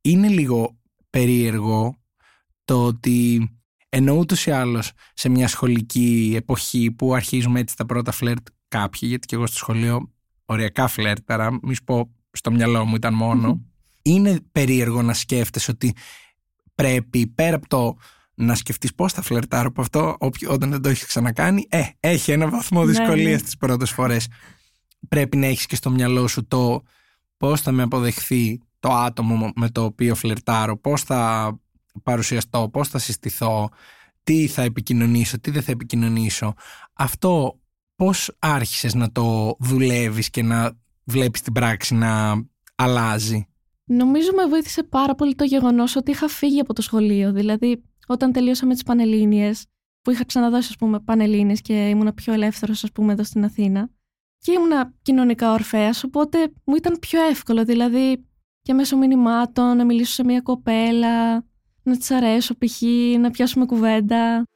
Είναι 0.00 0.28
λίγο 0.28 0.78
περίεργο 1.10 1.98
το 2.64 2.84
ότι 2.84 3.48
ενώ 3.88 4.12
ούτως 4.12 4.46
ή 4.46 4.50
άλλως 4.50 4.92
σε 5.14 5.28
μια 5.28 5.48
σχολική 5.48 6.32
εποχή 6.36 6.90
που 6.92 7.14
αρχίζουμε 7.14 7.60
έτσι 7.60 7.76
τα 7.76 7.86
πρώτα 7.86 8.12
φλερτ 8.12 8.46
κάποιοι, 8.68 9.00
γιατί 9.02 9.26
και 9.26 9.34
εγώ 9.34 9.46
στο 9.46 9.56
σχολείο 9.56 10.12
οριακά 10.44 10.86
φλερταρα, 10.88 11.58
μη 11.62 11.74
σου 11.74 11.84
πω 11.84 12.10
στο 12.32 12.50
μυαλό 12.50 12.84
μου 12.84 12.94
ήταν 12.94 13.14
μόνο, 13.14 13.60
είναι 14.02 14.40
περίεργο 14.52 15.02
να 15.02 15.14
σκέφτεσαι 15.14 15.70
ότι 15.70 15.94
πρέπει 16.74 17.26
πέρα 17.26 17.56
από 17.56 17.68
το 17.68 17.96
να 18.34 18.54
σκεφτείς 18.54 18.94
πώς 18.94 19.12
θα 19.12 19.22
φλερτάρω 19.22 19.68
από 19.68 19.80
αυτό 19.80 20.16
όποιο- 20.18 20.50
όταν 20.52 20.70
δεν 20.70 20.82
το 20.82 20.88
έχεις 20.88 21.06
ξανακάνει, 21.06 21.66
ε, 21.68 21.82
έχει 22.00 22.32
ένα 22.32 22.48
βαθμό 22.48 22.84
Ναι, 22.84 22.90
δυσκολίας 22.90 23.40
ναι. 23.40 23.42
τις 23.44 23.56
πρώτες 23.56 23.90
φορές. 23.90 24.26
Πρέπει 25.08 25.36
να 25.36 25.46
έχεις 25.46 25.66
και 25.66 25.76
στο 25.76 25.90
μυαλό 25.90 26.26
σου 26.26 26.46
το 26.46 26.82
πώς 27.36 27.60
θα 27.60 27.72
με 27.72 27.82
αποδεχθεί 27.82 28.60
το 28.80 28.92
άτομο 28.92 29.52
με 29.54 29.68
το 29.70 29.84
οποίο 29.84 30.14
φλερτάρω, 30.14 30.78
πώς 30.78 31.02
θα 31.02 31.52
παρουσιαστώ, 32.02 32.68
πώς 32.72 32.88
θα 32.88 32.98
συστηθώ, 32.98 33.68
τι 34.22 34.46
θα 34.46 34.62
επικοινωνήσω, 34.62 35.40
τι 35.40 35.50
δεν 35.50 35.62
θα 35.62 35.72
επικοινωνήσω. 35.72 36.54
Αυτό 36.92 37.60
πώς 37.96 38.36
άρχισες 38.38 38.94
να 38.94 39.12
το 39.12 39.56
δουλεύεις 39.58 40.30
και 40.30 40.42
να 40.42 40.72
βλέπεις 41.04 41.40
την 41.40 41.52
πράξη 41.52 41.94
να 41.94 42.34
αλλάζει; 42.74 43.48
Νομίζω 43.90 44.32
με 44.32 44.46
βοήθησε 44.46 44.82
πάρα 44.82 45.14
πολύ 45.14 45.34
το 45.34 45.44
γεγονός 45.44 45.96
ότι 45.96 46.10
είχα 46.10 46.28
φύγει 46.28 46.60
από 46.60 46.72
το 46.72 46.82
σχολείο. 46.82 47.32
Δηλαδή, 47.32 47.82
όταν 48.06 48.32
τελείωσα 48.32 48.66
με 48.66 48.72
τις 48.72 48.82
Πανελλήνιες, 48.82 49.66
που 50.02 50.10
είχα 50.10 50.24
ξαναδώσει, 50.24 50.68
ας 50.70 50.76
πούμε, 50.76 51.00
Πανελλήνιε 51.00 51.54
και 51.54 51.88
ήμουνα 51.88 52.12
πιο 52.12 52.32
ελεύθερος, 52.32 52.84
ας 52.84 52.92
πούμε, 52.92 53.12
εδώ 53.12 53.24
στην 53.24 53.44
Αθήνα. 53.44 53.90
Και 54.38 54.52
ήμουνα 54.52 54.94
κοινωνικά 55.02 55.52
ορφαία, 55.52 55.90
οπότε 56.04 56.52
μου 56.64 56.74
ήταν 56.74 56.98
πιο 56.98 57.22
εύκολο. 57.22 57.64
Δηλαδή, 57.64 58.26
και 58.62 58.72
μέσω 58.72 58.96
μηνυμάτων 58.96 59.76
να 59.76 59.84
μιλήσω 59.84 60.12
σε 60.12 60.24
μια 60.24 60.40
κοπέλα, 60.40 61.44
να 61.88 61.96
τη 61.98 62.14
αρέσω 62.14 62.54
π.χ., 62.54 62.82
να 63.20 63.30
πιάσουμε 63.30 63.66
κουβέντα. 63.66 64.46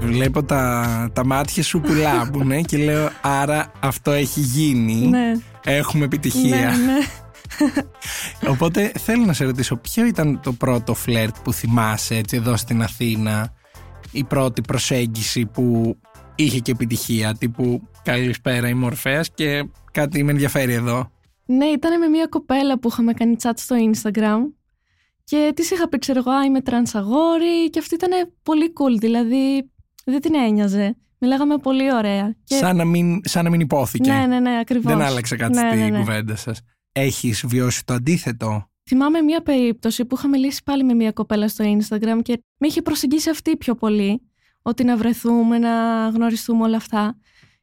Βλέπω 0.00 0.44
τα, 0.44 1.10
τα 1.12 1.24
μάτια 1.26 1.62
σου 1.62 1.80
που 1.80 1.92
λάμπουνε 1.92 2.60
και 2.68 2.76
λέω 2.76 3.08
άρα 3.22 3.72
αυτό 3.80 4.10
έχει 4.10 4.40
γίνει. 4.40 5.06
Ναι, 5.08 5.32
Έχουμε 5.64 6.04
επιτυχία. 6.04 6.56
ναι, 6.56 6.92
ναι. 6.92 6.98
Οπότε 8.48 8.92
θέλω 8.98 9.24
να 9.24 9.32
σε 9.32 9.44
ρωτήσω 9.44 9.76
ποιο 9.76 10.06
ήταν 10.06 10.40
το 10.42 10.52
πρώτο 10.52 10.94
φλερτ 10.94 11.36
που 11.44 11.52
θυμάσαι 11.52 12.16
έτσι 12.16 12.36
εδώ 12.36 12.56
στην 12.56 12.82
Αθήνα; 12.82 13.52
Η 14.10 14.24
πρώτη 14.24 14.60
προσέγγιση 14.60 15.46
που 15.46 15.96
είχε 16.34 16.58
και 16.58 16.70
επιτυχία 16.70 17.34
τύπου 17.34 17.88
καλησπέρα 18.02 18.68
είμαι 18.68 18.84
Ορφέας 18.84 19.30
και 19.34 19.68
κάτι 19.92 20.22
με 20.22 20.30
ενδιαφέρει 20.30 20.72
εδώ. 20.72 21.10
Ναι, 21.46 21.64
ήταν 21.64 21.98
με 21.98 22.06
μια 22.06 22.26
κοπέλα 22.26 22.78
που 22.78 22.88
είχαμε 22.88 23.12
κάνει 23.12 23.36
chat 23.42 23.52
στο 23.54 23.76
Instagram 23.92 24.38
και 25.24 25.52
της 25.54 25.70
είχα 25.70 25.88
πει, 25.88 25.98
ξέρω 25.98 26.18
εγώ, 26.18 26.30
«Α, 26.30 26.44
είμαι 26.44 26.60
τρανς 26.60 26.94
αγόρι 26.94 27.70
και 27.70 27.78
αυτή 27.78 27.94
ήταν 27.94 28.10
πολύ 28.42 28.72
cool, 28.72 28.98
δηλαδή 29.00 29.70
δεν 30.04 30.20
την 30.20 30.34
ένοιαζε. 30.34 30.96
Μιλάγαμε 31.18 31.56
πολύ 31.56 31.94
ωραία. 31.94 32.36
Και... 32.44 32.54
Σαν, 32.54 32.76
να 32.76 32.84
μην, 32.84 33.20
σαν 33.24 33.44
να 33.44 33.50
μην 33.50 33.60
ειπώθηκε. 33.60 34.12
Ναι, 34.12 34.26
ναι, 34.26 34.40
ναι, 34.40 34.58
ακριβώς. 34.58 34.92
Δεν 34.92 35.02
άλλαξε 35.02 35.36
κάτι 35.36 35.52
Ναι, 35.52 35.68
στην 35.68 35.80
ναι, 35.80 35.88
ναι. 35.88 35.98
κουβέντα 35.98 36.36
σας. 36.36 36.60
Έχεις 36.98 37.44
βιώσει 37.46 37.84
το 37.84 37.94
αντίθετο; 37.94 38.70
Θυμάμαι 38.88 39.20
μια 39.20 39.42
περίπτωση 39.42 40.04
που 40.04 40.16
είχα 40.18 40.28
μιλήσει 40.28 40.62
πάλι 40.64 40.84
με 40.84 40.94
μια 40.94 41.12
κοπέλα 41.12 41.48
στο 41.48 41.64
Instagram 41.78 42.18
και 42.22 42.42
με 42.58 42.66
είχε 42.66 42.82
προσεγγίσει 42.82 43.30
αυτή 43.30 43.56
πιο 43.56 43.74
πολύ. 43.74 44.20
Ότι 44.62 44.84
να 44.84 44.96
βρεθούμε, 44.96 45.58
να 45.58 46.06
γνωριστούμε 46.08 46.62
όλα 46.62 46.76
αυτά. 46.76 47.16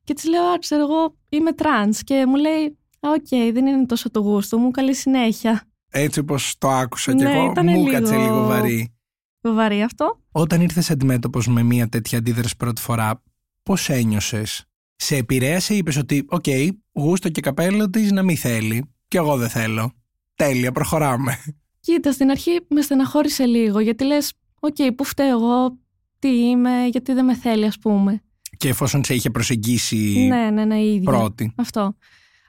Και 0.03 0.13
της 0.13 0.25
λέω, 0.25 0.43
«Α, 0.43 0.59
ξέρω 0.59 0.81
εγώ, 0.81 1.15
είμαι 1.29 1.53
τρανς. 1.53 2.03
Και 2.03 2.25
μου 2.27 2.35
λέει, 2.35 2.77
οκ, 2.99 3.27
δεν 3.53 3.65
είναι 3.65 3.85
τόσο 3.85 4.09
το 4.11 4.19
γούστο 4.19 4.57
μου, 4.57 4.71
καλή 4.71 4.95
συνέχεια. 4.95 5.63
Έτσι 5.91 6.19
όπως 6.19 6.55
το 6.57 6.69
άκουσα 6.69 7.13
κι 7.15 7.23
Ναι, 7.23 7.31
εγώ, 7.33 7.49
ήτανε 7.51 7.71
μου 7.71 7.77
λίγο- 7.85 7.91
κάτσε 7.91 8.17
λίγο 8.17 8.45
βαρύ. 8.45 8.93
Βαρύ 9.41 9.81
αυτό. 9.81 10.19
Όταν 10.31 10.61
ήρθες 10.61 10.91
αντιμέτωπος 10.91 11.47
με 11.47 11.63
μια 11.63 11.89
τέτοια 11.89 12.17
αντίδραση 12.17 12.55
πρώτη 12.57 12.81
φορά, 12.81 13.23
πώς 13.63 13.89
ένιωσες; 13.89 14.65
Σε 14.95 15.15
επηρέασε 15.15 15.73
ή 15.73 15.77
είπες 15.77 15.97
ότι 15.97 16.25
«OK, 16.29 16.43
γούστο 16.91 17.29
και 17.29 17.41
καπέλο 17.41 17.89
της 17.89 18.11
να 18.11 18.23
μην 18.23 18.37
θέλει 18.37 18.83
και 19.07 19.17
εγώ 19.17 19.38
δεν 19.38 19.50
θέλω». 19.50 19.91
Τέλεια, 20.36 20.72
προχωράμε. 20.72 21.38
Κοίτα, 21.79 22.12
στην 22.12 22.29
αρχή 22.29 22.60
με 22.69 22.81
στεναχώρησε 22.81 23.45
λίγο, 23.45 23.79
γιατί 23.79 24.03
λες, 24.03 24.33
οκ, 24.60 24.75
πού 24.95 25.03
φταίω 25.03 25.27
εγώ, 25.29 25.77
τι 26.19 26.27
είμαι, 26.50 26.86
γιατί 26.88 27.13
δεν 27.13 27.25
με 27.25 27.36
θέλει, 27.36 27.65
ας 27.65 27.77
πούμε. 27.79 28.22
Και 28.57 28.69
εφόσον 28.69 29.03
σε 29.03 29.13
είχε 29.13 29.29
προσεγγίσει 29.29 30.25
Ναι, 30.29 30.50
ναι, 30.50 30.65
ναι, 30.65 30.79
η 30.79 30.93
ίδια. 30.95 31.12
πρώτη. 31.12 31.53
Αυτό. 31.57 31.95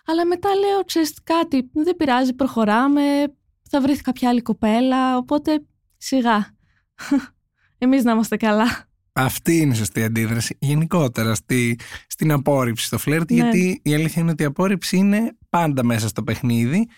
Αλλά 0.07 0.27
μετά 0.27 0.49
λέω, 0.55 0.85
ξέρεις 0.85 1.15
κάτι, 1.23 1.71
δεν 1.73 1.97
πειράζει, 1.97 2.33
προχωράμε, 2.33 3.03
θα 3.71 3.81
βρεθεί 3.81 4.03
κάποια 4.03 4.29
άλλη 4.29 4.43
κοπέλα, 4.43 5.17
οπότε 5.17 5.65
σιγά. 5.97 6.55
Εμείς 7.79 8.05
να 8.05 8.13
είμαστε 8.13 8.37
καλά. 8.37 8.89
Αυτή 9.13 9.57
είναι 9.57 9.73
η 9.73 9.77
σωστή 9.77 10.03
αντίδραση. 10.03 10.57
Γενικότερα 10.61 11.35
στη, 11.35 11.79
στην 12.07 12.33
απόρριψη 12.33 12.87
στο 12.87 12.99
φλερτ, 12.99 13.31
Ναι. 13.31 13.37
γιατί 13.37 13.81
η 13.85 13.95
αλήθεια 13.95 14.23
είναι 14.23 14.31
ότι 14.31 14.43
η 14.43 14.47
απόρριψη 14.47 14.97
είναι 14.97 15.37
πάντα 15.55 15.85
μέσα 15.85 16.09
στο 16.09 16.23
παιχνίδι. 16.23 16.89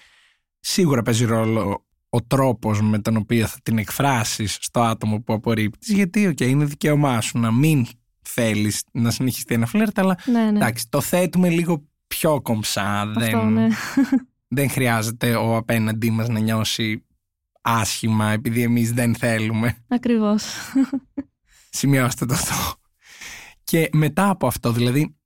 Σίγουρα 0.60 1.02
παίζει 1.02 1.24
ρόλο 1.24 1.84
ο 2.08 2.22
τρόπος 2.22 2.80
με 2.80 2.98
τον 2.98 3.16
οποίο 3.16 3.46
θα 3.46 3.58
την 3.62 3.78
εκφράσεις 3.78 4.56
στο 4.60 4.80
άτομο 4.80 5.20
που 5.20 5.32
απορρίπτεις, 5.32 5.88
γιατί 5.88 6.26
οκ, 6.26 6.40
είναι 6.40 6.64
δικαίωμά 6.64 7.20
σου 7.20 7.38
να 7.38 7.50
μην 7.50 7.86
θέλεις 8.22 8.82
να 8.92 9.10
συνεχιστεί 9.10 9.54
ένα 9.54 9.66
φλερτ, 9.66 9.98
αλλά 9.98 10.18
Ναι, 10.24 10.40
ναι. 10.40 10.48
εντάξει, 10.48 10.88
το 10.88 11.00
θέτουμε 11.00 11.48
λίγο 11.48 11.84
πιο 12.06 12.40
κομψά. 12.42 13.00
Αυτό, 13.00 13.20
δεν, 13.20 13.52
ναι. 13.52 13.68
δεν 14.58 14.70
χρειάζεται 14.70 15.34
ο 15.34 15.56
απέναντί 15.56 16.10
μας 16.10 16.28
να 16.28 16.38
νιώσει 16.38 17.04
άσχημα 17.60 18.30
επειδή 18.30 18.62
εμείς 18.62 18.92
δεν 18.92 19.14
θέλουμε. 19.14 19.84
Ακριβώς. 19.88 20.44
Σημειώστε 21.70 22.26
το 22.26 22.34
αυτό. 22.34 22.54
Και 23.64 23.88
μετά 23.92 24.28
από 24.28 24.46
αυτό, 24.46 24.72
δηλαδή, 24.72 25.16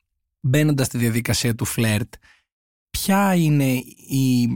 μπαίνοντας 0.40 0.86
στη 0.86 0.98
διαδικασία 0.98 1.54
του 1.54 1.64
φλερτ, 1.64 2.14
ποια 2.90 3.34
είναι 3.34 3.72
η. 4.08 4.48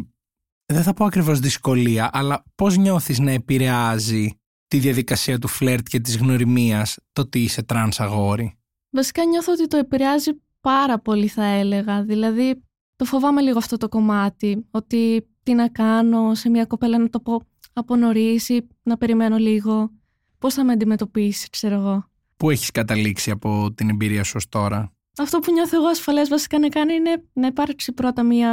Δεν 0.66 0.82
θα 0.82 0.92
πω 0.92 1.04
ακριβώς 1.04 1.40
δυσκολία, 1.40 2.10
αλλά 2.12 2.44
πώς 2.54 2.76
νιώθεις 2.76 3.18
να 3.18 3.30
επηρεάζει 3.30 4.38
τη 4.66 4.78
διαδικασία 4.78 5.38
του 5.38 5.48
φλερτ 5.48 5.86
και 5.88 6.00
της 6.00 6.16
γνωριμίας 6.16 6.98
το 7.12 7.20
ότι 7.20 7.42
είσαι 7.42 7.62
τρανς 7.62 8.00
αγόρι; 8.00 8.58
Βασικά 8.90 9.24
νιώθω 9.24 9.52
ότι 9.52 9.66
το 9.66 9.76
επηρεάζει 9.76 10.30
πάρα 10.60 10.98
πολύ 10.98 11.28
θα 11.28 11.44
έλεγα. 11.44 12.02
Δηλαδή 12.02 12.62
το 12.96 13.04
φοβάμαι 13.04 13.40
λίγο 13.40 13.58
αυτό 13.58 13.76
το 13.76 13.88
κομμάτι. 13.88 14.66
Ότι 14.70 15.28
τι 15.42 15.54
να 15.54 15.68
κάνω 15.68 16.34
σε 16.34 16.48
μια 16.48 16.64
κοπέλα 16.64 16.98
να 16.98 17.08
το 17.08 17.20
πω 17.20 17.40
από 17.72 17.96
νωρίς 17.96 18.48
ή 18.48 18.68
να 18.82 18.96
περιμένω 18.96 19.36
λίγο. 19.36 19.90
Πώς 20.38 20.54
θα 20.54 20.64
με 20.64 20.72
αντιμετωπίσει, 20.72 21.48
ξέρω 21.50 21.74
εγώ. 21.74 22.08
Πού 22.36 22.50
έχεις 22.50 22.70
καταλήξει 22.70 23.30
από 23.30 23.72
την 23.74 23.88
εμπειρία 23.88 24.24
σου 24.24 24.32
ως 24.36 24.48
τώρα; 24.48 24.92
Αυτό 25.18 25.38
που 25.38 25.52
νιώθω 25.52 25.76
εγώ 25.76 25.86
ασφαλές 25.86 26.28
βασικά 26.28 26.58
να 26.58 26.68
κάνει 26.68 26.94
είναι 26.94 27.22
να 27.32 27.46
υπάρξει 27.46 27.92
πρώτα 27.92 28.22
μια 28.22 28.50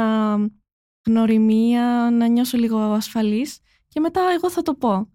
γνωριμία, 1.06 2.08
να 2.12 2.26
νιώσω 2.26 2.58
λίγο 2.58 2.78
ασφαλής 2.78 3.58
και 3.88 4.00
μετά 4.00 4.20
εγώ 4.36 4.50
θα 4.50 4.62
το 4.62 4.74
πω. 4.74 5.08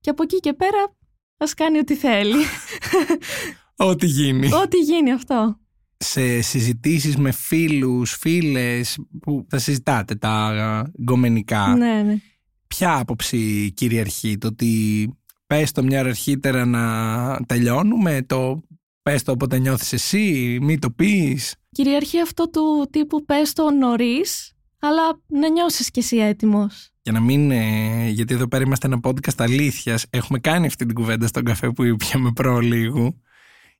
Και 0.00 0.10
από 0.10 0.22
εκεί 0.22 0.36
και 0.36 0.52
πέρα 0.52 0.96
ας 1.36 1.54
κάνει 1.54 1.78
ό,τι 1.78 1.94
θέλει. 1.94 2.44
Ό,τι 3.76 4.06
γίνει. 4.06 4.52
ό,τι 4.52 4.78
γίνει 4.78 5.12
αυτό. 5.12 5.60
σε 5.96 6.40
συζητήσεις 6.40 7.16
με 7.16 7.30
φίλους, 7.30 8.14
φίλες 8.14 8.98
που 9.20 9.46
θα 9.48 9.58
συζητάτε 9.58 10.14
τα 10.14 10.92
γκομενικά. 11.02 11.76
Ναι, 11.76 12.02
ναι. 12.02 12.16
Ποια 12.66 12.98
άποψη 12.98 13.72
κυριαρχεί, 13.76 14.38
το 14.38 14.46
ότι 14.46 15.12
πες 15.46 15.72
το 15.72 15.82
μια 15.82 16.00
ώρα 16.00 16.08
αρχίτερα 16.08 16.64
να 16.64 17.40
τελειώνουμε, 17.46 18.22
το 18.22 18.62
πες 19.02 19.22
το 19.22 19.32
όποτε 19.32 19.58
νιώθεις 19.58 19.92
εσύ, 19.92 20.58
μη 20.62 20.78
το 20.78 20.90
πεις. 20.90 21.54
Κυριαρχεί 21.70 22.20
αυτό 22.20 22.50
του 22.50 22.88
τύπου 22.90 23.24
πες 23.24 23.52
το 23.52 23.70
νωρίς, 23.70 24.52
αλλά 24.78 25.20
να 25.26 25.48
νιώσεις 25.48 25.90
κι 25.90 25.98
εσύ 25.98 26.16
έτοιμος. 26.16 26.90
Για 27.02 27.12
να 27.12 27.20
μην, 27.20 27.50
ε, 27.50 28.08
γιατί 28.08 28.34
εδώ 28.34 28.48
πέρα 28.48 28.64
είμαστε 28.64 28.86
ένα 28.86 29.00
podcast 29.02 29.34
αλήθειας, 29.36 30.06
έχουμε 30.10 30.38
κάνει 30.38 30.66
αυτή 30.66 30.86
την 30.86 30.94
κουβέντα 30.94 31.26
στον 31.26 31.44
καφέ 31.44 31.70
που 31.70 31.96
πιάμε 31.96 32.32
προλίγου 32.32 33.22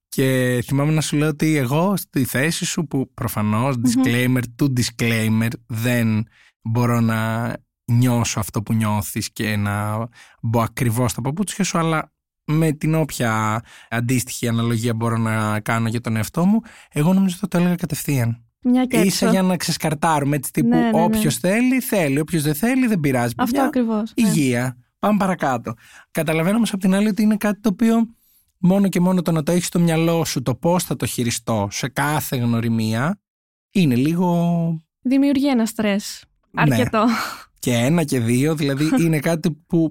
και 0.09 0.61
θυμάμαι 0.67 0.93
να 0.93 1.01
σου 1.01 1.17
λέω 1.17 1.29
ότι 1.29 1.57
εγώ 1.57 1.97
στη 1.97 2.25
θέση 2.25 2.65
σου 2.65 2.87
που 2.87 3.11
προφανώς 3.15 3.77
disclaimer 3.85 4.43
to 4.63 4.67
disclaimer 4.73 5.49
δεν 5.67 6.25
μπορώ 6.63 7.01
να 7.01 7.53
νιώσω 7.85 8.41
αυτό 8.41 8.63
που 8.63 8.73
νιώθεις 8.73 9.33
και 9.33 9.57
να 9.57 10.09
μπω 10.43 10.61
ακριβώς 10.61 11.11
στα 11.11 11.21
παπούτσια 11.21 11.65
σου 11.65 11.79
αλλά 11.79 12.13
με 12.45 12.73
την 12.73 12.95
όποια 12.95 13.63
αντίστοιχη 13.91 14.49
αναλογία 14.49 14.95
μπορώ 14.95 15.17
να 15.17 15.61
κάνω 15.61 15.89
για 15.89 16.01
τον 16.01 16.17
εαυτό 16.17 16.45
μου 16.47 16.61
εγώ 16.93 17.13
νομίζω 17.13 17.37
θα 17.37 17.49
το 17.49 17.59
έλεγα 17.59 17.75
κατευθείαν. 17.75 18.45
Μια 18.65 18.85
και 18.85 18.97
Ίσα 18.97 19.05
έξω. 19.07 19.29
για 19.31 19.43
να 19.43 19.57
ξεσκαρτάρουμε 19.57 20.37
έτσι 20.37 20.53
τύπου 20.53 20.69
Ναι, 20.69 20.77
ναι, 20.81 20.91
ναι. 20.91 21.03
όποιος 21.03 21.37
θέλει 21.37 21.81
θέλει, 21.81 22.21
όποιος 22.21 22.43
δεν 22.43 22.55
θέλει 22.55 22.87
δεν 22.87 23.01
πειράζει. 23.01 23.33
Αυτό 23.37 23.45
παιδιά. 23.45 23.65
ακριβώς. 23.67 24.13
ναι. 24.21 24.29
Υγεία. 24.29 24.77
Πάμε 24.99 25.17
παρακάτω. 25.19 25.75
Καταλαβαίνω 26.11 26.57
όμω 26.57 26.65
από 26.69 26.79
την 26.79 26.95
άλλη 26.95 27.09
ότι 27.09 27.23
είναι 27.23 27.37
κάτι 27.37 27.61
το 27.61 27.69
οποίο 27.73 28.07
μόνο 28.59 28.89
και 28.89 29.01
μόνο 29.01 29.23
το 29.23 29.33
να 29.33 29.43
το 29.43 29.53
έχεις 29.53 29.67
στο 29.67 29.81
μυαλό 29.81 30.25
σου 30.25 30.43
το 30.43 30.55
πώς 30.55 30.85
θα 30.85 30.97
το 30.97 31.07
χειριστώ 31.07 31.69
σε 31.71 31.89
κάθε 31.89 32.37
γνωριμία 32.37 33.21
είναι 33.71 33.95
λίγο 33.95 34.83
Δημιουργεί 35.03 35.49
ένα 35.49 35.67
στρες. 35.67 36.25
Ναι. 36.51 36.63
Αρκετό. 36.63 37.05
και 37.59 37.73
ένα 37.73 38.05
και 38.05 38.21
δύο. 38.21 38.55
Δηλαδή 38.55 38.89
είναι 39.05 39.19
κάτι 39.19 39.51
που 39.67 39.89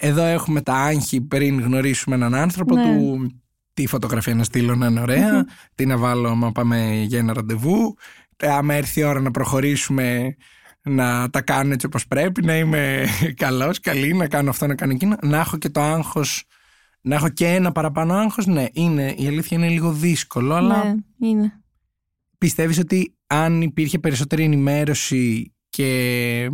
εδώ 0.00 0.22
έχουμε 0.24 0.60
τα 0.62 0.74
άγχη 0.74 1.20
πριν 1.20 1.60
γνωρίσουμε 1.60 2.14
έναν 2.14 2.34
άνθρωπο 2.34 2.74
Ναι. 2.74 2.82
του. 2.84 3.30
Τι 3.74 3.86
φωτογραφία 3.86 4.34
να 4.34 4.44
στείλω 4.44 4.74
να 4.74 4.86
είναι 4.86 5.00
ωραία, 5.00 5.44
τι 5.74 5.86
να 5.86 5.96
βάλω 5.96 6.28
άμα 6.28 6.52
πάμε 6.52 7.02
για 7.06 7.18
ένα 7.18 7.32
ραντεβού, 7.32 7.94
άμα 8.36 8.74
έρθει 8.74 9.00
η 9.00 9.02
ώρα 9.02 9.20
να 9.20 9.30
προχωρήσουμε 9.30 10.36
να 10.82 11.30
τα 11.30 11.42
κάνω 11.42 11.72
έτσι 11.72 11.86
όπως 11.86 12.06
πρέπει, 12.06 12.44
να 12.44 12.56
είμαι 12.56 13.04
καλός, 13.44 13.80
καλή, 13.80 14.12
να 14.14 14.28
κάνω 14.28 14.50
αυτό, 14.50 14.66
να 14.66 14.74
κάνω 14.74 14.92
εκείνο, 14.92 15.16
να 15.22 15.38
έχω 15.38 15.56
και 15.58 15.68
το 15.70 15.80
άγχος, 15.80 16.44
να 17.00 17.14
έχω 17.14 17.28
και 17.28 17.46
ένα 17.46 17.72
παραπάνω 17.72 18.14
άγχος, 18.14 18.46
ναι, 18.46 18.66
είναι, 18.72 19.14
η 19.16 19.26
αλήθεια 19.26 19.56
είναι 19.56 19.68
λίγο 19.68 19.92
δύσκολο, 19.92 20.54
αλλά 20.54 20.84
Ναι, 20.84 20.94
είναι. 21.28 21.52
πιστεύεις 22.38 22.78
ότι 22.78 23.14
αν 23.26 23.62
υπήρχε 23.62 23.98
περισσότερη 23.98 24.42
ενημέρωση 24.44 25.54
και 25.68 26.48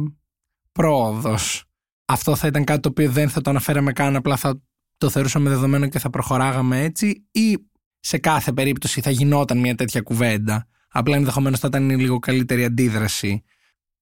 πρόοδος, 0.72 1.64
αυτό 2.06 2.36
θα 2.36 2.46
ήταν 2.46 2.64
κάτι 2.64 2.80
το 2.80 2.88
οποίο 2.88 3.10
δεν 3.10 3.28
θα 3.28 3.40
το 3.40 3.50
αναφέραμε 3.50 3.92
καν, 3.92 4.16
απλά 4.16 4.36
θα 4.36 4.62
το 4.98 5.08
θεωρούσαμε 5.08 5.48
δεδομένο 5.50 5.86
και 5.88 5.98
θα 5.98 6.10
προχωράγαμε 6.10 6.80
έτσι 6.82 7.26
ή 7.30 7.58
σε 8.00 8.18
κάθε 8.18 8.52
περίπτωση 8.52 9.00
θα 9.00 9.10
γινόταν 9.10 9.58
μια 9.58 9.74
τέτοια 9.74 10.00
κουβέντα. 10.00 10.66
Απλά 10.88 11.16
ενδεχομένως 11.16 11.58
θα 11.60 11.66
ήταν 11.68 11.90
η 11.90 11.96
λίγο 11.96 12.18
καλύτερη 12.18 12.64
αντίδραση 12.64 13.42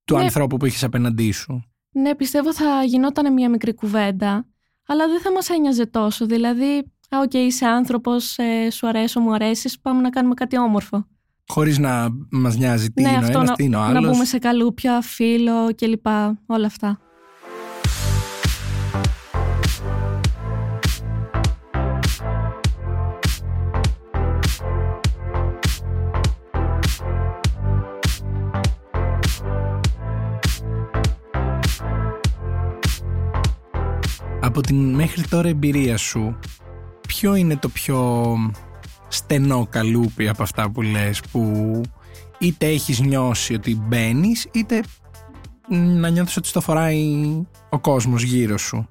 του 0.04 0.16
Ναι. 0.16 0.22
ανθρώπου 0.22 0.56
που 0.56 0.66
είχες 0.66 0.84
απέναντί 0.84 1.30
σου. 1.32 1.64
Ναι, 1.90 2.14
πιστεύω 2.14 2.54
θα 2.54 2.82
γινόταν 2.84 3.32
μια 3.32 3.50
μικρή 3.50 3.74
κουβέντα, 3.74 4.46
αλλά 4.86 5.06
δεν 5.08 5.20
θα 5.20 5.32
μας 5.32 5.48
ένοιαζε 5.48 5.86
τόσο. 5.86 6.26
Δηλαδή, 6.26 6.76
α, 7.08 7.18
οκ, 7.22 7.34
είσαι 7.34 7.66
άνθρωπος, 7.66 8.38
ε, 8.38 8.70
σου 8.70 8.88
αρέσω, 8.88 9.20
μου 9.20 9.34
αρέσεις, 9.34 9.80
πάμε 9.80 10.00
να 10.00 10.10
κάνουμε 10.10 10.34
κάτι 10.34 10.58
όμορφο. 10.58 11.06
Χωρίς 11.46 11.78
να 11.78 12.08
μας 12.30 12.56
νοιάζει 12.56 12.90
τι 12.90 13.02
ναι, 13.02 13.08
είναι 13.08 13.16
ο 13.16 13.20
αυτό 13.20 13.38
ένας, 13.38 13.48
να, 13.48 13.54
τι 13.54 13.64
είναι 13.64 13.76
ο 13.76 13.80
να 13.80 13.86
άλλος. 13.86 14.10
μπούμε 14.10 14.24
σε 14.24 14.38
καλούπια, 14.38 15.00
φύλο 15.00 15.74
κλπ. 15.74 16.06
Όλα 16.46 16.66
αυτά. 16.66 16.98
Από 34.44 34.60
την 34.60 34.94
μέχρι 34.94 35.22
τώρα 35.22 35.48
εμπειρία 35.48 35.96
σου, 35.96 36.38
ποιο 37.08 37.34
είναι 37.34 37.56
το 37.56 37.68
πιο 37.68 38.36
στενό 39.08 39.66
καλούπι 39.70 40.28
από 40.28 40.42
αυτά 40.42 40.70
που 40.70 40.82
λες 40.82 41.20
που 41.32 41.80
είτε 42.38 42.66
έχεις 42.66 43.00
νιώσει 43.00 43.54
ότι 43.54 43.76
μπαίνεις 43.76 44.48
είτε 44.52 44.82
να 45.68 46.08
νιώθεις 46.08 46.36
ότι 46.36 46.48
στο 46.48 46.60
φοράει 46.60 47.24
ο 47.70 47.78
κόσμος 47.80 48.22
γύρω 48.22 48.58
σου; 48.58 48.88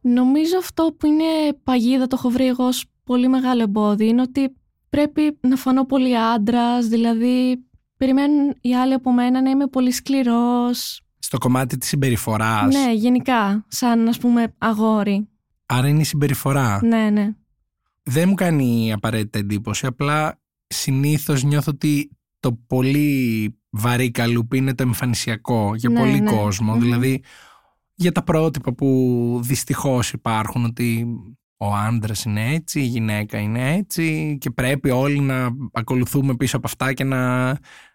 Νομίζω 0.00 0.58
αυτό 0.58 0.94
που 0.98 1.06
είναι 1.06 1.24
παγίδα, 1.64 2.06
το 2.06 2.16
έχω 2.18 2.28
βρει 2.28 2.46
εγώ 2.46 2.64
ως 2.66 2.84
πολύ 3.04 3.28
μεγάλο 3.28 3.62
εμπόδιο, 3.62 4.06
είναι 4.06 4.22
ότι 4.22 4.54
πρέπει 4.90 5.38
να 5.40 5.56
φανώ 5.56 5.84
πολύ 5.84 6.18
άντρας, 6.18 6.86
δηλαδή 6.86 7.64
περιμένουν 7.96 8.54
οι 8.60 8.76
άλλοι 8.76 8.92
από 8.92 9.12
μένα 9.12 9.42
να 9.42 9.50
είμαι 9.50 9.66
πολύ 9.66 9.92
σκληρός. 9.92 11.03
Στο 11.24 11.38
κομμάτι 11.38 11.78
της 11.78 11.88
συμπεριφοράς. 11.88 12.74
Ναι, 12.74 12.92
γενικά, 12.92 13.64
σαν 13.68 14.08
ας 14.08 14.18
πούμε 14.18 14.54
αγόρι. 14.58 15.28
Άρα 15.66 15.88
είναι 15.88 16.00
η 16.00 16.04
συμπεριφορά. 16.04 16.78
Ναι, 16.82 17.10
ναι. 17.10 17.34
Δεν 18.02 18.28
μου 18.28 18.34
κάνει 18.34 18.92
απαραίτητα 18.92 19.38
εντύπωση, 19.38 19.86
απλά 19.86 20.40
συνήθως 20.66 21.42
νιώθω 21.42 21.70
ότι 21.74 22.10
το 22.40 22.52
πολύ 22.66 23.58
βαρύ 23.70 24.10
καλούπι 24.10 24.56
είναι 24.56 24.74
το 24.74 24.82
εμφανισιακό 24.82 25.74
για 25.74 25.88
Ναι, 25.88 25.98
πολύ 25.98 26.20
ναι. 26.20 26.30
κόσμο. 26.30 26.72
Μμμ. 26.72 26.80
Δηλαδή 26.80 27.22
για 27.94 28.12
τα 28.12 28.22
πρότυπα 28.22 28.74
που 28.74 29.40
δυστυχώς 29.42 30.12
υπάρχουν 30.12 30.64
ότι 30.64 31.06
ο 31.56 31.74
άντρας 31.74 32.24
είναι 32.24 32.54
έτσι, 32.54 32.80
η 32.80 32.84
γυναίκα 32.84 33.38
είναι 33.38 33.74
έτσι 33.74 34.36
και 34.40 34.50
πρέπει 34.50 34.90
όλοι 34.90 35.20
να 35.20 35.48
ακολουθούμε 35.72 36.36
πίσω 36.36 36.56
από 36.56 36.66
αυτά 36.66 36.92
και 36.92 37.04
να, 37.04 37.46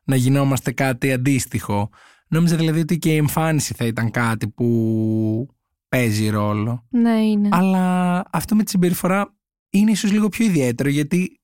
να 0.03 0.15
γινόμαστε 0.15 0.71
κάτι 0.71 1.11
αντίστοιχο. 1.11 1.89
Νόμιζα 2.29 2.55
δηλαδή 2.55 2.79
ότι 2.79 2.97
και 2.97 3.13
η 3.13 3.15
εμφάνιση 3.15 3.73
θα 3.73 3.85
ήταν 3.85 4.11
κάτι 4.11 4.47
που 4.47 5.47
παίζει 5.87 6.29
ρόλο. 6.29 6.85
Ναι, 6.89 7.19
είναι. 7.19 7.49
Αλλά 7.51 8.23
αυτό 8.31 8.55
με 8.55 8.63
τη 8.63 8.69
συμπεριφορά 8.69 9.35
είναι 9.69 9.91
ίσως 9.91 10.11
λίγο 10.11 10.29
πιο 10.29 10.45
ιδιαίτερο 10.45 10.89
γιατί 10.89 11.39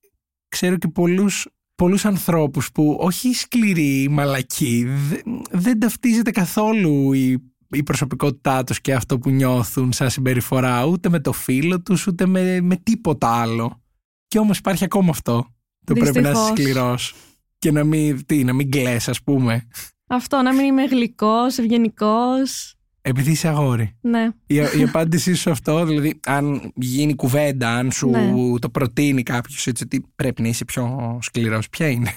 ξέρω 0.48 0.78
και 0.78 0.88
πολλούς, 0.88 1.48
πολλούς 1.76 2.06
ανθρώπους 2.06 2.72
που 2.72 2.98
όχι 3.00 3.34
σκληροί, 3.34 4.08
μαλακοί, 4.10 4.84
δε- 4.86 5.22
δεν 5.52 5.80
ταυτίζεται 5.80 6.32
καθόλου 6.32 7.14
η, 7.14 7.52
η 7.70 7.84
προσωπικότητά 7.84 8.64
τους 8.64 8.82
και 8.82 8.94
αυτό 8.94 9.20
που 9.20 9.30
νιώθουν 9.30 9.94
σαν 9.94 10.10
συμπεριφορά 10.10 10.86
ούτε 10.86 11.10
με 11.10 11.20
το 11.20 11.32
φίλο 11.32 11.82
τους 11.82 12.08
ούτε 12.08 12.26
με, 12.26 12.62
με 12.62 12.76
τίποτα 12.76 13.28
άλλο. 13.30 13.82
Και 14.28 14.40
όμως 14.40 14.58
υπάρχει 14.58 14.84
ακόμα 14.84 15.10
αυτό. 15.10 15.48
Το 15.86 15.94
πρέπει 15.94 16.22
να 16.22 16.30
είσαι 16.30 16.40
Δυστυχώς. 16.40 16.60
σκληρός 16.60 17.14
και 17.58 17.72
να 17.72 17.84
μην, 17.84 18.26
τι, 18.26 18.44
να 18.44 18.54
μην 18.54 18.72
κλαις 18.72 19.08
ας 19.10 19.24
πούμε. 19.24 19.68
Αυτό, 20.08 20.42
να 20.42 20.54
μην 20.54 20.66
είμαι 20.66 20.84
γλυκός, 20.84 21.58
ευγενικός. 21.58 22.76
Επειδή 23.02 23.32
είσαι 23.32 23.48
αγόρι. 23.48 23.98
Ναι. 24.02 24.30
Η, 24.48 24.56
η 24.56 24.84
απάντησή 24.88 25.34
σου 25.34 25.42
σε 25.42 25.50
αυτό, 25.50 25.86
δηλαδή, 25.86 26.20
αν 26.26 26.72
γίνει 26.76 27.16
κουβέντα, 27.16 27.70
αν 27.76 27.92
σου 27.92 28.10
Ναι. 28.10 28.60
το 28.60 28.70
προτείνει 28.70 29.24
κάποιος 29.24 29.68
έτσι 29.68 29.84
ότι 29.84 30.06
πρέπει 30.16 30.42
να 30.42 30.48
είσαι 30.48 30.66
πιο 30.66 31.18
σκληρός, 31.22 31.70
ποια 31.70 31.88
είναι; 31.90 32.12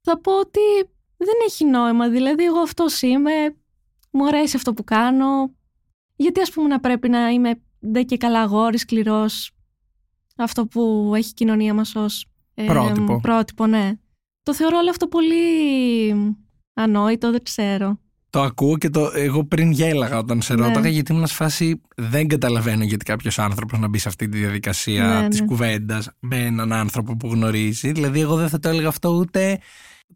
Θα 0.00 0.20
πω 0.20 0.38
ότι 0.38 0.60
δεν 1.16 1.34
έχει 1.46 1.64
νόημα. 1.64 2.08
Δηλαδή, 2.08 2.44
εγώ 2.44 2.58
αυτό 2.58 2.84
είμαι. 3.00 3.30
Μου 4.10 4.26
αρέσει 4.26 4.56
αυτό 4.56 4.72
που 4.72 4.84
κάνω. 4.84 5.54
Γιατί, 6.16 6.40
ας 6.40 6.50
πούμε, 6.50 6.68
να 6.68 6.80
πρέπει 6.80 7.08
να 7.08 7.28
είμαι 7.28 7.60
ντε 7.86 8.02
και 8.02 8.16
καλά 8.16 8.40
αγόρι, 8.40 8.78
σκληρός. 8.78 9.50
Αυτό 10.36 10.66
που 10.66 11.12
έχει 11.16 11.28
η 11.30 11.34
κοινωνία 11.34 11.74
μας 11.74 11.94
ως 11.94 12.26
ε, 12.54 12.64
Πρότυπο. 12.64 13.20
πρότυπο, 13.20 13.66
ναι. 13.66 13.92
Το 14.42 14.54
θεωρώ 14.54 14.78
όλο 14.78 14.90
αυτό 14.90 15.06
πολύ 15.06 15.36
ανόητο, 16.74 17.30
δεν 17.30 17.42
ξέρω. 17.42 17.98
Το 18.30 18.42
ακούω 18.42 18.78
και 18.78 18.88
το, 18.90 19.10
εγώ 19.14 19.44
πριν 19.44 19.70
γέλαγα 19.70 20.18
όταν 20.18 20.42
σε 20.42 20.54
Ναι. 20.54 20.66
ρώταγα, 20.66 20.88
γιατί 20.88 21.12
ήμουν 21.12 21.26
σε 21.26 21.34
φάση 21.34 21.80
δεν 21.96 22.28
καταλαβαίνω 22.28 22.84
γιατί 22.84 23.04
κάποιος 23.04 23.38
άνθρωπος 23.38 23.78
να 23.78 23.88
μπει 23.88 23.98
σε 23.98 24.08
αυτή 24.08 24.28
τη 24.28 24.38
διαδικασία 24.38 25.20
Ναι, 25.20 25.28
της 25.28 25.40
ναι. 25.40 25.46
κουβέντας 25.46 26.08
με 26.18 26.36
έναν 26.36 26.72
άνθρωπο 26.72 27.16
που 27.16 27.28
γνωρίζει. 27.28 27.92
Δηλαδή, 27.92 28.20
εγώ 28.20 28.36
δεν 28.36 28.48
θα 28.48 28.58
το 28.58 28.68
έλεγα 28.68 28.88
αυτό 28.88 29.08
ούτε 29.08 29.58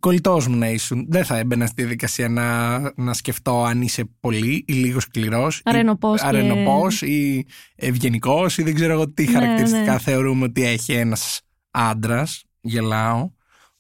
κολλητός 0.01 0.47
μου 0.49 0.57
να 0.57 0.69
ήσουν. 0.71 1.07
Δεν 1.09 1.25
θα 1.25 1.37
έμπαινα 1.39 1.67
στη 1.67 1.83
διαδικασία 1.83 2.29
να, 2.29 2.79
να 2.97 3.13
σκεφτώ 3.15 3.65
αν 3.65 3.83
είσαι 3.83 4.05
πολύ 4.21 4.65
ή 4.67 4.73
λίγο 4.73 5.01
σκληρός. 5.01 5.61
Αρενοπός 5.65 6.21
και- 6.21 6.27
αρενοπός 6.27 7.03
ή 7.03 7.47
ευγενικός 7.77 8.59
ή 8.59 8.63
δεν 8.63 8.75
ξέρω 8.75 8.93
εγώ 8.93 9.13
τι 9.13 9.25
Ναι, 9.25 9.31
χαρακτηριστικά 9.33 9.93
ναι. 9.93 9.99
θεωρούμε 9.99 10.45
ότι 10.45 10.65
έχει 10.65 10.93
ένας 10.93 11.41
άντρας. 11.71 12.45
Γελάω 12.61 13.31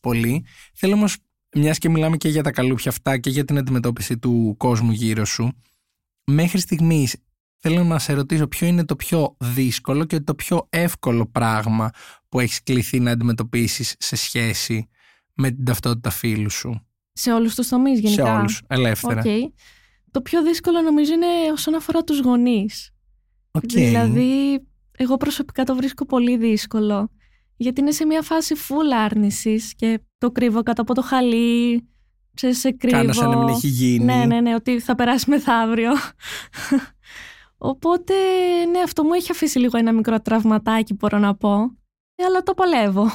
πολύ. 0.00 0.44
Θέλω 0.74 0.94
όμως, 0.94 1.16
μιας 1.56 1.78
και 1.78 1.88
μιλάμε 1.88 2.16
και 2.16 2.28
για 2.28 2.42
τα 2.42 2.50
καλούπια 2.50 2.90
αυτά 2.90 3.18
και 3.18 3.30
για 3.30 3.44
την 3.44 3.58
αντιμετώπιση 3.58 4.18
του 4.18 4.54
κόσμου 4.56 4.90
γύρω 4.90 5.24
σου, 5.24 5.52
μέχρι 6.24 6.58
στιγμής 6.58 7.16
θέλω 7.56 7.84
να 7.84 7.98
σε 7.98 8.12
ρωτήσω 8.12 8.46
ποιο 8.46 8.66
είναι 8.66 8.84
το 8.84 8.96
πιο 8.96 9.36
δύσκολο 9.38 10.04
και 10.04 10.20
το 10.20 10.34
πιο 10.34 10.66
εύκολο 10.70 11.26
πράγμα 11.26 11.90
που 12.28 12.40
έχεις 12.40 12.62
κληθεί 12.62 13.00
να 13.00 13.10
αντιμετωπίσεις 13.10 13.94
σε 13.98 14.16
σχέση 14.16 14.88
με 15.34 15.50
την 15.50 15.64
ταυτότητα 15.64 16.10
φίλου 16.10 16.50
σου; 16.50 16.86
Σε 17.12 17.32
όλους 17.32 17.54
τους 17.54 17.68
τομείς 17.68 18.00
γενικά. 18.00 18.24
Σε 18.24 18.32
όλους, 18.32 18.62
ελεύθερα. 18.66 19.20
Οκ. 19.20 19.52
Το 20.10 20.20
πιο 20.22 20.42
δύσκολο 20.42 20.80
νομίζω 20.80 21.12
είναι 21.12 21.26
όσον 21.52 21.74
αφορά 21.74 22.04
τους 22.04 22.20
γονείς. 22.20 22.90
Οκ. 23.50 23.62
Δηλαδή, 23.72 24.60
εγώ 24.96 25.16
προσωπικά 25.16 25.64
το 25.64 25.74
βρίσκω 25.74 26.06
πολύ 26.06 26.36
δύσκολο. 26.36 27.10
Γιατί 27.56 27.80
είναι 27.80 27.90
σε 27.90 28.06
μια 28.06 28.22
φάση 28.22 28.54
full 28.58 28.94
άρνησης 29.04 29.74
και 29.74 30.00
το 30.18 30.30
κρύβω 30.30 30.62
κάτω 30.62 30.82
από 30.82 30.94
το 30.94 31.02
χαλί, 31.02 31.88
ξέρεις, 32.34 32.58
σε 32.58 32.70
κρύβω. 32.70 32.96
Κάνω 32.96 33.12
σαν 33.12 33.30
να 33.30 33.36
μην 33.36 33.48
έχει 33.48 33.68
γίνει. 33.68 34.04
Ναι, 34.04 34.24
ναι, 34.24 34.40
ναι, 34.40 34.54
ότι 34.54 34.80
θα 34.80 34.94
περάσει 34.94 35.30
μεθαύριο. 35.30 35.90
Οπότε, 37.58 38.14
ναι, 38.70 38.78
αυτό 38.78 39.04
μου 39.04 39.12
έχει 39.12 39.30
αφήσει 39.30 39.58
λίγο 39.58 39.78
ένα 39.78 39.92
μικρό 39.92 40.20
τραυματάκι, 40.20 40.94
μπορώ 40.94 41.18
να 41.18 41.34
πω. 41.34 41.54
Ε, 42.14 42.24
Αλλά 42.24 42.42
το 42.42 42.54
παλεύω. 42.54 43.10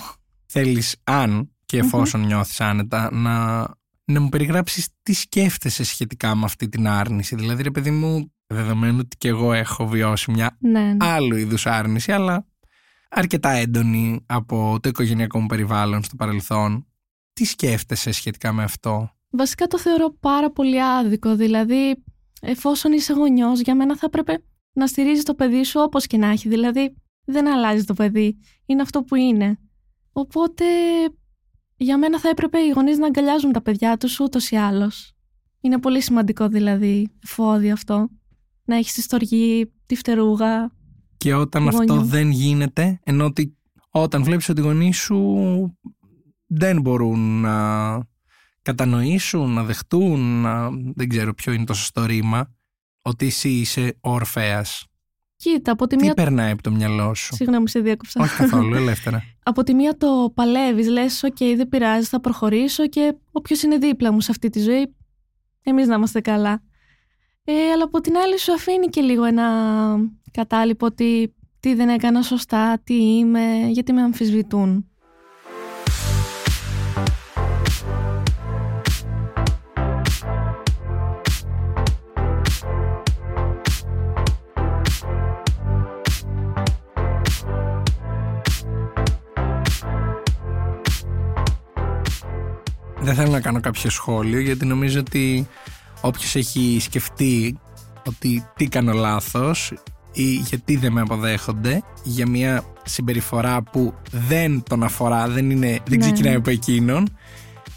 Θέλεις, 0.45 0.95
αν 1.03 1.51
και 1.65 1.77
εφόσον 1.77 2.25
νιώθεις 2.25 2.61
άνετα, 2.61 3.09
να, 3.13 3.59
να 4.05 4.19
μου 4.21 4.29
περιγράψεις 4.29 4.87
τι 5.03 5.13
σκέφτεσαι 5.13 5.83
σχετικά 5.83 6.35
με 6.35 6.45
αυτή 6.45 6.69
την 6.69 6.87
άρνηση. 6.87 7.35
Δηλαδή, 7.35 7.63
ρε 7.63 7.71
παιδί 7.71 7.91
μου, 7.91 8.33
δεδομένου 8.47 8.97
ότι 8.99 9.17
και 9.17 9.27
εγώ 9.27 9.53
έχω 9.53 9.87
βιώσει 9.87 10.31
μια 10.31 10.57
Ναι, 10.59 10.79
ναι. 10.79 11.05
άλλου 11.05 11.35
είδους 11.35 11.65
άρνηση, 11.65 12.11
αλλά 12.11 12.45
αρκετά 13.11 13.49
έντονη 13.49 14.23
από 14.25 14.77
το 14.81 14.89
οικογενειακό 14.89 15.39
μου 15.39 15.45
περιβάλλον 15.45 16.03
στο 16.03 16.15
παρελθόν. 16.15 16.85
Τι 17.33 17.45
σκέφτεσαι 17.45 18.11
σχετικά 18.11 18.53
με 18.53 18.63
αυτό; 18.63 19.11
Βασικά 19.31 19.67
το 19.67 19.79
θεωρώ 19.79 20.15
πάρα 20.19 20.51
πολύ 20.51 20.83
άδικο. 20.83 21.35
Δηλαδή, 21.35 22.03
εφόσον 22.41 22.91
είσαι 22.91 23.13
γονιός, 23.13 23.59
για 23.59 23.75
μένα 23.75 23.97
θα 23.97 24.05
έπρεπε 24.05 24.43
να 24.73 24.87
στηρίζεις 24.87 25.23
το 25.23 25.33
παιδί 25.33 25.63
σου 25.63 25.79
όπως 25.79 26.07
και 26.07 26.17
να 26.17 26.27
έχει. 26.27 26.49
Δηλαδή, 26.49 26.95
δεν 27.25 27.47
αλλάζει 27.47 27.83
το 27.83 27.93
παιδί. 27.93 28.37
Είναι 28.65 28.81
αυτό 28.81 29.03
που 29.03 29.15
είναι. 29.15 29.59
Οπότε, 30.11 30.65
για 31.77 31.97
μένα 31.97 32.19
θα 32.19 32.29
έπρεπε 32.29 32.59
οι 32.59 32.69
γονείς 32.69 32.97
να 32.97 33.05
αγκαλιάζουν 33.05 33.51
τα 33.51 33.61
παιδιά 33.61 33.97
τους 33.97 34.19
ούτως 34.19 34.51
ή 34.51 34.55
άλλως. 34.55 35.13
Είναι 35.61 35.79
πολύ 35.79 36.01
σημαντικό 36.01 36.47
δηλαδή 36.47 37.09
εφόδιο 37.23 37.73
αυτό. 37.73 38.09
Να 38.63 38.75
έχεις 38.75 38.93
τη 38.93 39.01
στοργή, 39.01 39.71
τη 39.85 39.95
φτερούγα. 39.95 40.71
Και 41.21 41.33
όταν 41.33 41.67
αυτό 41.67 41.93
Γονιού. 41.93 42.05
δεν 42.05 42.29
γίνεται, 42.29 42.99
ενώ 43.03 43.25
ότι 43.25 43.57
όταν 43.89 44.23
βλέπεις 44.23 44.49
ότι 44.49 44.61
οι 44.61 44.63
γονείς 44.63 44.97
σου 44.97 45.77
δεν 46.45 46.81
μπορούν 46.81 47.41
να 47.41 47.97
κατανοήσουν, 48.61 49.53
να 49.53 49.63
δεχτούν, 49.63 50.41
να... 50.41 50.69
δεν 50.95 51.09
ξέρω 51.09 51.33
ποιο 51.33 51.53
είναι 51.53 51.63
το 51.63 51.73
σωστό 51.73 52.05
ρήμα, 52.05 52.55
ότι 53.01 53.25
εσύ 53.25 53.49
είσαι 53.49 53.97
ο 54.01 54.11
Ορφέας. 54.11 54.85
Κοίτα, 55.35 55.71
από 55.71 55.87
τη 55.87 55.95
Τι 55.95 56.03
μία. 56.03 56.13
περνάει 56.13 56.51
από 56.51 56.61
το 56.61 56.71
μυαλό 56.71 57.13
σου; 57.13 57.35
Συγγνώμη, 57.35 57.69
σε 57.69 57.79
διέκοψα. 57.79 58.23
Όχι 58.23 58.35
καθόλου, 58.35 58.75
ελεύθερα. 58.75 59.23
από 59.43 59.63
τη 59.63 59.73
μία 59.73 59.97
το 59.97 60.31
παλεύεις, 60.33 60.87
λες 60.87 61.23
«ΟΚ, 61.23 61.37
δεν 61.37 61.69
πειράζει, 61.69 62.05
θα 62.05 62.19
προχωρήσω 62.19 62.87
και 62.87 63.15
όποιος 63.31 63.63
είναι 63.63 63.77
δίπλα 63.77 64.11
μου 64.11 64.21
σε 64.21 64.31
αυτή 64.31 64.49
τη 64.49 64.59
ζωή, 64.59 64.95
εμείς 65.63 65.87
να 65.87 65.95
είμαστε 65.95 66.21
καλά». 66.21 66.61
Ε, 67.43 67.71
αλλά 67.73 67.83
από 67.83 68.01
την 68.01 68.17
άλλη 68.17 68.39
σου 68.39 68.53
αφήνει 68.53 68.87
και 68.87 69.01
λίγο 69.01 69.23
ένα 69.23 69.45
κατάλοιπο 70.31 70.85
ότι 70.85 71.33
τι 71.59 71.73
δεν 71.73 71.89
έκανα 71.89 72.21
σωστά, 72.21 72.79
τι 72.83 72.93
είμαι, 72.93 73.67
γιατί 73.67 73.93
με 73.93 74.01
αμφισβητούν. 74.01 74.85
Δεν 93.03 93.15
θέλω 93.15 93.31
να 93.31 93.41
κάνω 93.41 93.59
κάποιο 93.59 93.89
σχόλιο 93.89 94.39
γιατί 94.39 94.65
νομίζω 94.65 94.99
ότι 94.99 95.47
όποιος 96.01 96.35
έχει 96.35 96.77
σκεφτεί 96.81 97.59
ότι 98.07 98.45
τι 98.55 98.67
κάνω 98.67 98.93
λάθος 98.93 99.73
ή 100.13 100.23
γιατί 100.33 100.75
δεν 100.75 100.91
με 100.91 101.01
αποδέχονται 101.01 101.81
για 102.03 102.27
μια 102.29 102.63
συμπεριφορά 102.85 103.61
που 103.61 103.93
δεν 104.11 104.63
τον 104.69 104.83
αφορά, 104.83 105.27
δεν, 105.27 105.49
είναι, 105.49 105.67
δεν 105.85 105.97
Ναι. 105.99 106.05
ξεκινάει 106.11 106.35
από 106.35 106.49
εκείνον 106.49 107.07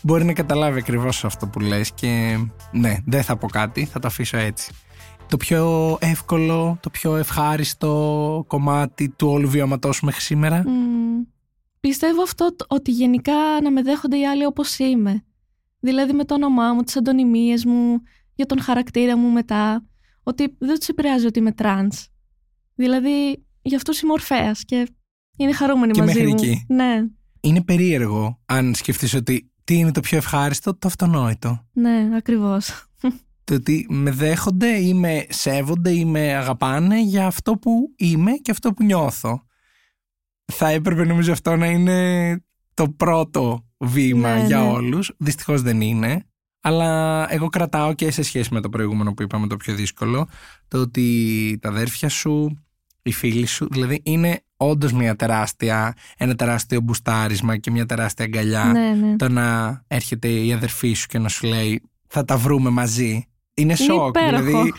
μπορεί 0.03 0.25
να 0.25 0.33
καταλάβει 0.33 0.79
ακριβώς 0.79 1.25
αυτό 1.25 1.47
που 1.47 1.61
λες 1.61 1.91
και 1.93 2.39
ναι, 2.73 2.97
δεν 3.07 3.23
θα 3.23 3.37
πω 3.37 3.47
κάτι, 3.49 3.85
θα 3.85 3.99
το 4.01 4.07
αφήσω 4.07 4.37
έτσι. 4.37 4.73
Το 5.29 5.37
πιο 5.37 5.97
εύκολο, 6.01 6.79
το 6.81 6.91
πιο 6.91 7.17
ευχάριστο 7.17 8.45
κομμάτι 8.47 9.09
του 9.09 9.29
όλου 9.29 9.49
βιώματός 9.49 9.97
σου 9.97 10.05
μέχρι 10.05 10.21
σήμερα; 10.21 10.63
Μμμ. 10.67 11.23
πιστεύω 11.81 12.23
αυτό 12.23 12.55
το- 12.57 12.65
ότι 12.69 12.91
γενικά 12.91 13.33
να 13.63 13.71
με 13.71 13.83
δέχονται 13.83 14.19
οι 14.19 14.27
άλλοι 14.27 14.45
όπως 14.47 14.79
είμαι. 14.79 15.25
Δηλαδή 15.85 16.13
με 16.13 16.25
το 16.25 16.35
όνομά 16.35 16.73
μου, 16.75 16.83
τις 16.83 16.97
αντωνυμίες 16.97 17.65
μου, 17.65 18.01
για 18.35 18.47
τον 18.47 18.61
χαρακτήρα 18.61 19.17
μου 19.17 19.29
μετά. 19.29 19.85
Ότι 20.23 20.55
δεν 20.59 20.79
τους 20.79 20.89
επηρεάζει 20.89 21.27
ότι 21.27 21.39
είμαι 21.39 21.53
τρανς. 21.53 22.07
Δηλαδή 22.75 23.45
για 23.63 23.77
αυτούς 23.77 24.01
είμαι 24.01 24.13
Ορφέας 24.13 24.65
και 24.65 24.89
είναι 25.37 25.53
χαρούμενοι 25.53 25.93
Και 25.93 26.01
μαζί 26.01 26.13
μέχρι 26.15 26.29
μου. 26.29 26.35
εκεί. 26.43 26.65
Ναι, 26.69 27.05
Είναι 27.41 27.63
περίεργο 27.63 28.41
αν 28.47 28.75
σκεφτείς 28.75 29.15
ότι 29.15 29.51
τι 29.65 29.75
είναι 29.75 29.93
το 29.93 30.01
πιο 30.01 30.17
ευχάριστο, 30.19 30.75
το 30.77 30.89
αυτονόητο. 30.89 31.67
ναι, 31.73 32.09
ακριβώς. 32.17 32.85
Το 33.45 33.55
ότι 33.55 33.87
με 33.91 34.11
δέχονται 34.11 34.69
ή 34.69 34.95
με 34.95 35.27
σέβονται 35.29 35.91
ή 35.91 36.05
με 36.05 36.35
αγαπάνε 36.35 37.01
για 37.03 37.27
αυτό 37.27 37.53
που 37.53 37.93
είμαι 37.97 38.33
και 38.33 38.51
αυτό 38.51 38.73
που 38.73 38.85
νιώθω. 38.85 39.43
Θα 40.53 40.69
έπρεπε 40.69 41.05
νομίζω 41.05 41.33
αυτό 41.33 41.57
να 41.57 41.67
είναι 41.67 42.39
το 42.75 42.89
πρώτο 42.91 43.64
βήμα 43.79 44.35
Ναι, 44.35 44.47
για 44.47 44.59
ναι. 44.59 44.69
όλους. 44.69 45.13
Δυστυχώς 45.19 45.63
δεν 45.63 45.81
είναι. 45.81 46.25
Αλλά 46.61 47.27
εγώ 47.33 47.49
κρατάω 47.49 47.95
και 47.95 48.11
σε 48.11 48.23
σχέση 48.23 48.55
με 48.55 48.61
το 48.61 48.69
προηγούμενο 48.69 49.15
που 49.15 49.23
είπαμε 49.23 49.47
το 49.47 49.57
πιο 49.57 49.75
δύσκολο, 49.75 50.29
το 50.69 50.79
ότι 50.79 51.59
τα 51.63 51.69
αδέρφια 51.69 52.09
σου, 52.09 52.65
οι 53.03 53.13
φίλοι 53.13 53.47
σου, 53.47 53.69
δηλαδή 53.71 54.01
είναι 54.05 54.41
όντως 54.57 54.93
μια 54.93 55.17
τεράστια, 55.17 55.95
ένα 56.17 56.35
τεράστιο 56.35 56.81
μπουστάρισμα 56.81 57.57
και 57.57 57.71
μια 57.71 57.87
τεράστια 57.87 58.25
αγκαλιά. 58.25 58.65
Ναι, 58.65 59.07
ναι. 59.07 59.17
Το 59.17 59.29
να 59.29 59.83
έρχεται 59.87 60.29
η 60.29 60.53
αδερφή 60.53 60.93
σου 60.93 61.07
και 61.07 61.19
να 61.19 61.29
σου 61.29 61.47
λέει 61.47 61.83
θα 62.07 62.25
τα 62.25 62.37
βρούμε 62.37 62.71
μαζί. 62.71 63.27
Είναι 63.55 63.75
σοκ. 63.75 64.17
υπέροχο. 64.17 64.43
Δηλαδή, 64.43 64.73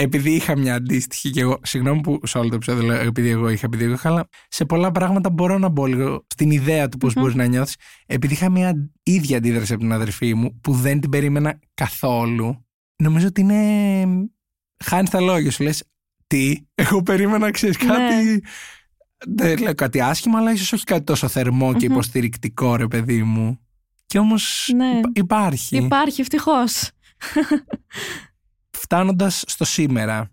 επειδή 0.00 0.30
είχα 0.34 0.58
μια 0.58 0.74
αντίστοιχη 0.74 1.30
και 1.30 1.40
εγώ, 1.40 1.58
συγγνώμη 1.62 2.00
που 2.00 2.20
σε 2.26 2.38
όλο 2.38 2.48
το 2.48 2.54
επεισόδιο 2.54 2.82
λέω 2.82 3.00
επειδή 3.00 3.28
εγώ 3.28 3.48
είχα, 3.48 3.66
επειδή 3.66 3.84
εγώ 3.84 3.92
είχα, 3.92 4.08
αλλά 4.08 4.28
σε 4.48 4.64
πολλά 4.64 4.92
πράγματα 4.92 5.30
μπορώ 5.30 5.58
να 5.58 5.68
μπω 5.68 5.86
λίγο 5.86 6.24
στην 6.26 6.50
ιδέα 6.50 6.88
του 6.88 6.96
πώς 6.98 7.14
μπορείς 7.14 7.34
να 7.34 7.44
νιώθεις. 7.44 7.76
Επειδή 8.06 8.32
είχα 8.32 8.50
μια 8.50 8.90
ίδια 9.02 9.36
αντίδραση 9.36 9.72
από 9.72 9.82
την 9.82 9.92
αδερφή 9.92 10.34
μου 10.34 10.60
που 10.60 10.72
δεν 10.72 11.00
την 11.00 11.10
περίμενα 11.10 11.58
καθόλου, 11.74 12.66
νομίζω 12.96 13.26
ότι 13.26 13.40
είναι. 13.40 14.04
Χάνεις 14.84 15.10
τα 15.10 15.20
λόγια 15.20 15.50
σου. 15.50 15.62
Λες, 15.62 15.84
τι, 16.26 16.56
εγώ 16.74 17.02
περίμενα, 17.02 17.50
ξέρεις 17.50 17.78
Ναι. 17.78 17.86
κάτι. 17.86 18.42
Δεν 19.26 19.58
λέω 19.58 19.74
κάτι 19.74 20.00
άσχημο, 20.00 20.36
αλλά 20.36 20.52
ίσως 20.52 20.72
όχι 20.72 20.84
κάτι 20.84 21.04
τόσο 21.04 21.28
θερμό 21.28 21.74
και 21.74 21.86
Μμμ. 21.86 21.92
υποστηρικτικό, 21.94 22.76
ρε 22.76 22.86
παιδί 22.86 23.22
μου. 23.22 23.60
Και 24.06 24.18
όμως 24.18 24.70
Ναι. 24.76 25.00
υπάρχει. 25.12 25.76
Υπάρχει, 25.76 26.20
ευτυχώς. 26.20 26.90
Φτάνοντας 28.80 29.44
στο 29.46 29.64
σήμερα, 29.64 30.30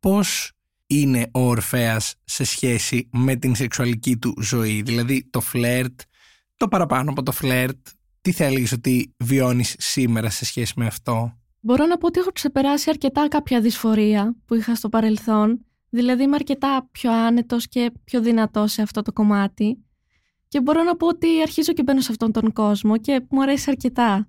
πώς 0.00 0.52
είναι 0.86 1.30
ο 1.32 1.40
Ορφέας 1.40 2.14
σε 2.24 2.44
σχέση 2.44 3.08
με 3.12 3.36
την 3.36 3.54
σεξουαλική 3.54 4.16
του 4.16 4.34
ζωή; 4.40 4.82
Δηλαδή 4.82 5.28
το 5.30 5.40
φλερτ, 5.40 6.00
το 6.56 6.68
παραπάνω 6.68 7.10
από 7.10 7.22
το 7.22 7.32
φλερτ. 7.32 7.86
Τι 8.20 8.32
θα 8.32 8.44
έλεγες 8.44 8.72
ότι 8.72 9.14
βιώνεις 9.18 9.74
σήμερα 9.78 10.30
σε 10.30 10.44
σχέση 10.44 10.72
με 10.76 10.86
αυτό; 10.86 11.38
Μπορώ 11.60 11.86
να 11.86 11.98
πω 11.98 12.06
ότι 12.06 12.20
έχω 12.20 12.30
ξεπεράσει 12.32 12.90
αρκετά 12.90 13.28
κάποια 13.28 13.60
δυσφορία 13.60 14.36
που 14.46 14.54
είχα 14.54 14.74
στο 14.74 14.88
παρελθόν. 14.88 15.64
Δηλαδή 15.90 16.22
είμαι 16.22 16.34
αρκετά 16.34 16.88
πιο 16.90 17.12
άνετος 17.12 17.68
και 17.68 17.92
πιο 18.04 18.20
δυνατός 18.20 18.72
σε 18.72 18.82
αυτό 18.82 19.02
το 19.02 19.12
κομμάτι. 19.12 19.84
Και 20.48 20.60
μπορώ 20.60 20.82
να 20.82 20.96
πω 20.96 21.06
ότι 21.06 21.26
αρχίζω 21.42 21.72
και 21.72 21.82
μπαίνω 21.82 22.00
σε 22.00 22.08
αυτόν 22.10 22.32
τον 22.32 22.52
κόσμο 22.52 22.96
και 22.96 23.26
μου 23.30 23.42
αρέσει 23.42 23.70
αρκετά. 23.70 24.28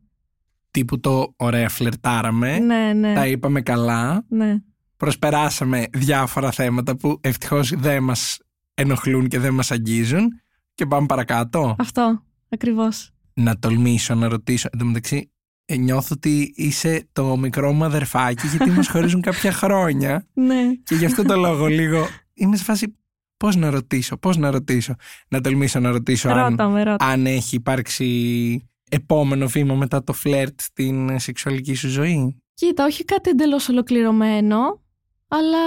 Τύπου 0.76 1.00
το 1.00 1.34
ωραία 1.38 1.70
φλερτάραμε, 1.70 2.60
Ναι, 2.60 2.94
ναι. 2.94 3.14
τα 3.14 3.28
είπαμε 3.28 3.62
καλά, 3.62 4.26
ναι. 4.30 4.56
προσπεράσαμε 4.98 5.86
διάφορα 5.94 6.52
θέματα 6.52 6.96
που 6.98 7.18
ευτυχώς 7.22 7.70
δεν 7.78 8.04
μας 8.04 8.38
ενοχλούν 8.74 9.28
και 9.28 9.40
δεν 9.40 9.54
μας 9.54 9.72
αγγίζουν 9.72 10.28
και 10.74 10.86
πάμε 10.86 11.06
παρακάτω. 11.06 11.76
Αυτό, 11.80 12.24
ακριβώς. 12.50 13.12
να 13.34 13.60
τολμήσω 13.60 14.16
να 14.16 14.28
ρωτήσω. 14.28 14.70
Εν 14.72 14.80
τω 14.80 14.86
μεταξύ, 14.86 15.32
ε, 15.66 15.76
νιώθω 15.76 16.08
ότι 16.16 16.54
είσαι 16.56 17.08
το 17.12 17.38
μικρό 17.38 17.72
μου 17.74 17.84
αδερφάκι 17.84 18.48
γιατί 18.48 18.70
μας 18.72 18.88
χωρίζουν 18.90 19.22
κάποια 19.32 19.52
χρόνια 19.52 20.28
Ναι. 20.34 20.62
και 20.84 20.96
γι' 20.96 21.06
αυτό 21.06 21.24
το 21.24 21.36
λόγο 21.36 21.66
λίγο 21.66 22.08
είμαι 22.34 22.58
σε 22.58 22.64
φάση 22.64 22.98
πώς 23.38 23.56
να 23.56 23.70
ρωτήσω, 23.70 24.18
πώς 24.18 24.38
να 24.38 24.52
ρωτήσω. 24.52 24.96
Να 25.28 25.42
τολμήσω 25.42 25.80
να 25.80 25.92
ρωτήσω 25.92 26.30
αν, 26.30 26.50
Ρώτα 26.50 26.68
με, 26.70 26.84
ρώτα. 26.84 27.06
αν 27.06 27.26
έχει 27.26 27.56
υπάρξει 27.56 28.70
επόμενο 28.96 29.48
βήμα 29.48 29.76
μετά 29.76 30.04
το 30.04 30.14
φλερτ 30.14 30.62
στην 30.62 31.20
σεξουαλική 31.20 31.74
σου 31.74 31.88
ζωή; 31.88 32.42
Κοίτα, 32.54 32.86
όχι 32.86 33.06
κάτι 33.06 33.30
εντελώς 33.30 33.70
ολοκληρωμένο, 33.70 34.82
αλλά 35.28 35.58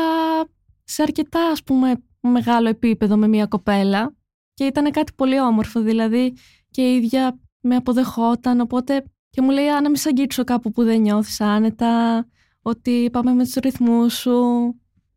σε 0.85 1.03
αρκετά 1.03 1.51
ας 1.51 1.63
πούμε 1.63 2.03
μεγάλο 2.21 2.69
επίπεδο 2.69 3.17
με 3.17 3.29
μια 3.29 3.47
κοπέλα 3.47 4.17
και 4.55 4.65
ήταν 4.65 4.91
κάτι 4.91 5.13
πολύ 5.17 5.41
όμορφο, 5.41 5.81
δηλαδή 5.81 6.35
και 6.71 6.83
η 6.83 6.95
ίδια 6.95 7.39
με 7.61 7.77
αποδεχόταν, 7.77 8.61
οπότε 8.61 9.05
και 9.31 9.43
μου 9.43 9.51
λέει 9.51 9.69
«Α, 9.69 9.81
να 9.81 9.89
μην 9.89 9.97
σ' 9.97 10.07
αγγίξω 10.07 10.45
κάπου 10.45 10.73
που 10.73 10.85
δεν 10.85 11.01
νιώθεις 11.01 11.41
άνετα, 11.41 12.27
ότι 12.63 13.09
πάμε 13.13 13.33
με 13.33 13.45
τους 13.45 13.55
ρυθμούς 13.55 14.15
σου». 14.15 14.33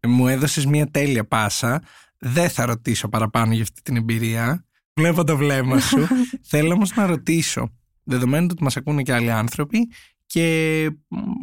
Μου 0.08 0.28
έδωσες 0.28 0.66
μια 0.66 0.88
τέλεια 0.92 1.28
πάσα. 1.28 1.84
Δεν 2.20 2.50
θα 2.50 2.66
ρωτήσω 2.66 3.10
παραπάνω 3.10 3.54
για 3.54 3.64
αυτή 3.64 3.82
την 3.82 3.96
εμπειρία. 3.96 4.66
Βλέπω 4.94 5.24
το 5.24 5.38
βλέμμα 5.38 5.80
σου. 5.80 6.08
Θέλω 6.52 6.74
όμως 6.74 6.96
να 6.96 7.06
ρωτήσω, 7.06 7.72
δεδομένου 8.04 8.48
ότι 8.52 8.64
μας 8.64 8.78
ακούνε 8.78 9.02
και 9.02 9.14
άλλοι 9.14 9.32
άνθρωποι 9.32 9.90
και 10.26 10.90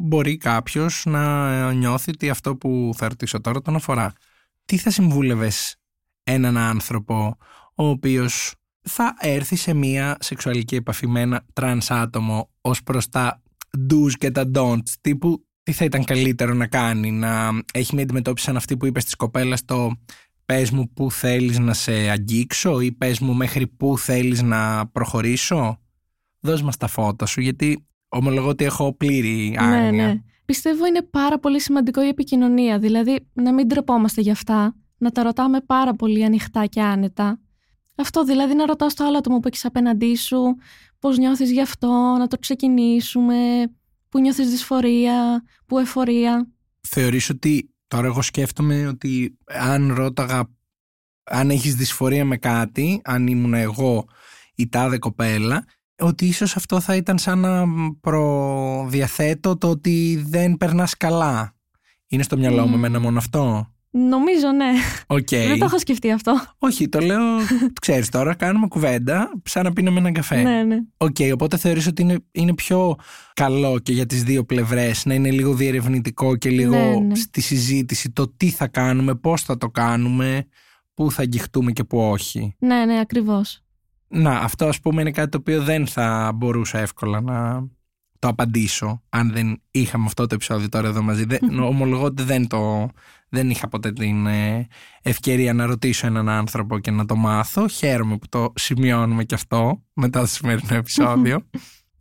μπορεί 0.02 0.36
κάποιος 0.36 1.02
να 1.06 1.72
νιώθει 1.72 2.10
ότι 2.10 2.30
αυτό 2.30 2.56
που 2.56 2.90
θα 2.96 3.08
ρωτήσω 3.08 3.40
τώρα 3.40 3.60
τον 3.60 3.74
αφορά. 3.74 4.12
Τι 4.64 4.76
θα 4.76 4.90
συμβούλευες 4.90 5.76
έναν 6.22 6.56
άνθρωπο 6.56 7.36
ο 7.74 7.84
οποίος 7.84 8.54
θα 8.82 9.14
έρθει 9.18 9.56
σε 9.56 9.74
μια 9.74 10.16
σεξουαλική 10.20 10.74
επαφή 10.74 11.06
με 11.06 11.20
ένα 11.20 11.44
τρανς 11.52 11.90
άτομο 11.90 12.50
ως 12.60 12.82
προς 12.82 13.08
τα 13.08 13.42
do's 13.90 14.12
και 14.18 14.30
τα 14.30 14.50
don'ts 14.54 14.92
τύπου 15.00 15.46
τι 15.62 15.72
θα 15.72 15.84
ήταν 15.84 16.04
καλύτερο 16.04 16.54
να 16.54 16.66
κάνει 16.66 17.10
να 17.10 17.50
έχει 17.72 17.94
μια 17.94 18.04
αντιμετώπιση 18.04 18.46
σαν 18.46 18.56
αυτή 18.56 18.76
που 18.76 18.86
είπες 18.86 19.04
της 19.04 19.14
κοπέλας 19.14 19.64
το 19.64 19.92
πες 20.44 20.70
μου 20.70 20.92
που 20.92 21.10
θέλεις 21.10 21.58
να 21.58 21.74
σε 21.74 21.92
αγγίξω 21.92 22.80
ή 22.80 22.92
πες 22.92 23.18
μου 23.18 23.34
μέχρι 23.34 23.66
που 23.66 23.98
θέλεις 23.98 24.42
να 24.42 24.86
προχωρήσω 24.86 25.80
δώσ' 26.40 26.62
μας 26.62 26.76
τα 26.76 26.86
φώτα 26.86 27.26
σου 27.26 27.40
γιατί 27.40 27.86
ομολογώ 28.08 28.48
ότι 28.48 28.64
έχω 28.64 28.94
πλήρη 28.94 29.56
άγνοια 29.58 29.90
Ναι, 29.90 30.06
ναι. 30.06 30.22
Πιστεύω 30.44 30.86
είναι 30.86 31.02
πάρα 31.02 31.38
πολύ 31.38 31.60
σημαντικό 31.60 32.04
η 32.04 32.08
επικοινωνία, 32.08 32.78
δηλαδή 32.78 33.28
να 33.32 33.52
μην 33.52 33.68
τρεπόμαστε 33.68 34.20
γι' 34.20 34.30
αυτά, 34.30 34.74
να 34.98 35.10
τα 35.10 35.22
ρωτάμε 35.22 35.60
πάρα 35.60 35.94
πολύ 35.94 36.24
ανοιχτά 36.24 36.66
και 36.66 36.82
άνετα. 36.82 37.40
Αυτό 37.96 38.24
δηλαδή 38.24 38.54
να 38.54 38.66
ρωτάς 38.66 38.94
το 38.94 39.04
άλλο 39.04 39.18
άτομο 39.18 39.38
που 39.38 39.48
έχεις 39.48 39.64
απέναντί 39.64 40.16
σου, 40.16 40.56
πώς 40.98 41.18
νιώθεις 41.18 41.50
γι' 41.50 41.60
αυτό, 41.60 41.88
να 42.18 42.26
το 42.26 42.38
ξεκινήσουμε, 42.38 43.34
που 44.08 44.20
νιώθεις 44.20 44.50
δυσφορία, 44.50 45.44
που 45.66 45.78
εφορία. 45.78 46.48
θεωρείς 46.80 47.30
ότι 47.30 47.74
τώρα 47.88 48.06
εγώ 48.06 48.22
σκέφτομαι 48.22 48.86
ότι 48.86 49.38
αν 49.44 49.94
ρώταγα 49.94 50.50
αν 51.24 51.50
έχεις 51.50 51.74
δυσφορία 51.74 52.24
με 52.24 52.36
κάτι 52.36 53.00
αν 53.04 53.26
ήμουν 53.26 53.54
εγώ 53.54 54.04
η 54.54 54.68
τάδε 54.68 54.98
κοπέλα 54.98 55.64
ότι 55.98 56.26
ίσως 56.26 56.56
αυτό 56.56 56.80
θα 56.80 56.96
ήταν 56.96 57.18
σαν 57.18 57.38
να 57.38 57.64
προδιαθέτω 58.00 59.56
το 59.56 59.68
ότι 59.68 60.24
δεν 60.28 60.56
περνάς 60.56 60.96
καλά 60.96 61.52
είναι 62.06 62.22
στο 62.22 62.36
μυαλό 62.38 62.62
μου 62.62 62.68
Μμμ. 62.68 62.74
εμένα 62.74 63.00
μόνο 63.00 63.18
αυτό; 63.18 63.72
Νομίζω 63.90 64.50
ναι, 64.56 64.70
Οκ. 65.06 65.28
δεν 65.28 65.58
το 65.58 65.64
έχω 65.64 65.78
σκεφτεί 65.78 66.10
αυτό. 66.12 66.40
Όχι, 66.58 66.88
το 66.88 67.00
λέω, 67.00 67.20
ξέρεις 67.80 68.08
τώρα, 68.08 68.34
κάνουμε 68.34 68.66
κουβέντα 68.66 69.30
σαν 69.44 69.64
να 69.64 69.72
πίνουμε 69.72 69.98
έναν 69.98 70.12
καφέ. 70.12 70.42
Ναι, 70.42 70.62
ναι. 70.62 70.76
Οκ, 70.96 71.16
οπότε 71.32 71.56
θεωρείς 71.56 71.86
ότι 71.86 72.02
είναι, 72.02 72.18
είναι 72.32 72.54
πιο 72.54 72.94
καλό 73.34 73.78
και 73.78 73.92
για 73.92 74.06
τις 74.06 74.22
δύο 74.22 74.44
πλευρές 74.44 75.04
να 75.04 75.14
είναι 75.14 75.30
λίγο 75.30 75.54
διερευνητικό 75.54 76.36
και 76.36 76.50
λίγο 76.50 76.70
Ναι, 76.76 76.94
ναι. 77.06 77.14
στη 77.14 77.40
συζήτηση 77.40 78.10
το 78.10 78.28
τι 78.36 78.50
θα 78.50 78.66
κάνουμε, 78.66 79.14
πώς 79.14 79.42
θα 79.42 79.56
το 79.58 79.68
κάνουμε, 79.68 80.46
πού 80.94 81.10
θα 81.12 81.22
αγγιχτούμε 81.22 81.72
και 81.72 81.84
πού 81.84 81.98
όχι. 81.98 82.54
Ναι, 82.58 82.84
ναι, 82.84 83.00
ακριβώς. 83.00 83.62
Να, 84.08 84.30
αυτό 84.38 84.66
ας 84.66 84.80
πούμε 84.80 85.00
είναι 85.00 85.10
κάτι 85.10 85.28
το 85.28 85.38
οποίο 85.38 85.62
δεν 85.62 85.86
θα 85.86 86.32
μπορούσα 86.34 86.78
εύκολα 86.78 87.20
να 87.20 87.66
το 88.18 88.28
απαντήσω 88.28 89.02
αν 89.08 89.32
δεν 89.32 89.62
είχαμε 89.70 90.04
αυτό 90.04 90.26
το 90.26 90.34
επεισόδιο 90.34 90.68
τώρα 90.68 90.88
εδώ 90.88 91.02
μαζί. 91.02 91.24
Δεν, 91.24 91.58
ομολογώ 91.60 92.04
ότι 92.04 92.22
δεν 92.22 92.46
το... 92.46 92.90
Δεν 93.30 93.50
είχα 93.50 93.68
ποτέ 93.68 93.92
την 93.92 94.26
ε, 94.26 94.66
ευκαιρία 95.02 95.52
να 95.52 95.66
ρωτήσω 95.66 96.06
έναν 96.06 96.28
άνθρωπο 96.28 96.78
και 96.78 96.90
να 96.90 97.04
το 97.04 97.16
μάθω. 97.16 97.68
Χαίρομαι 97.68 98.18
που 98.18 98.28
το 98.28 98.52
σημειώνουμε 98.54 99.24
και 99.24 99.34
αυτό 99.34 99.84
μετά 99.92 100.20
το 100.20 100.26
σημερινό 100.26 100.74
επεισόδιο. 100.76 101.42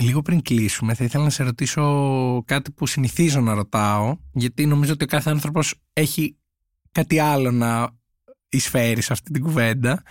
Λίγο 0.03 0.21
πριν 0.21 0.41
κλείσουμε, 0.41 0.93
θα 0.93 1.03
ήθελα 1.03 1.23
να 1.23 1.29
σε 1.29 1.43
ρωτήσω 1.43 2.43
κάτι 2.45 2.71
που 2.71 2.87
συνηθίζω 2.87 3.41
να 3.41 3.53
ρωτάω, 3.53 4.17
γιατί 4.33 4.65
νομίζω 4.65 4.93
ότι 4.93 5.03
ο 5.03 5.07
κάθε 5.07 5.29
άνθρωπος 5.29 5.75
έχει 5.93 6.37
κάτι 6.91 7.19
άλλο 7.19 7.51
να 7.51 7.89
εισφέρει 8.49 9.01
σε 9.01 9.13
αυτή 9.13 9.31
την 9.31 9.41
κουβέντα. 9.41 10.03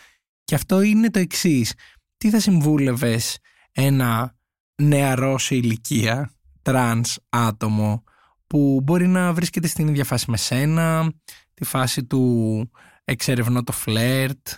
Και 0.46 0.54
αυτό 0.54 0.80
είναι 0.80 1.10
το 1.10 1.18
εξής. 1.18 1.72
Τι 2.16 2.30
θα 2.30 2.40
συμβούλευες 2.40 3.38
ένα 3.72 4.36
νεαρό 4.82 5.38
σε 5.38 5.54
ηλικία, 5.54 6.30
τρανς 6.62 7.18
άτομο, 7.28 8.04
που 8.46 8.80
μπορεί 8.82 9.06
να 9.06 9.32
βρίσκεται 9.32 9.66
στην 9.66 9.88
ίδια 9.88 10.04
φάση 10.04 10.30
με 10.30 10.36
σένα, 10.36 11.12
τη 11.54 11.64
φάση 11.64 12.04
του 12.04 12.70
εξερευνώ 13.04 13.62
το 13.62 13.72
φλερτ, 13.72 14.48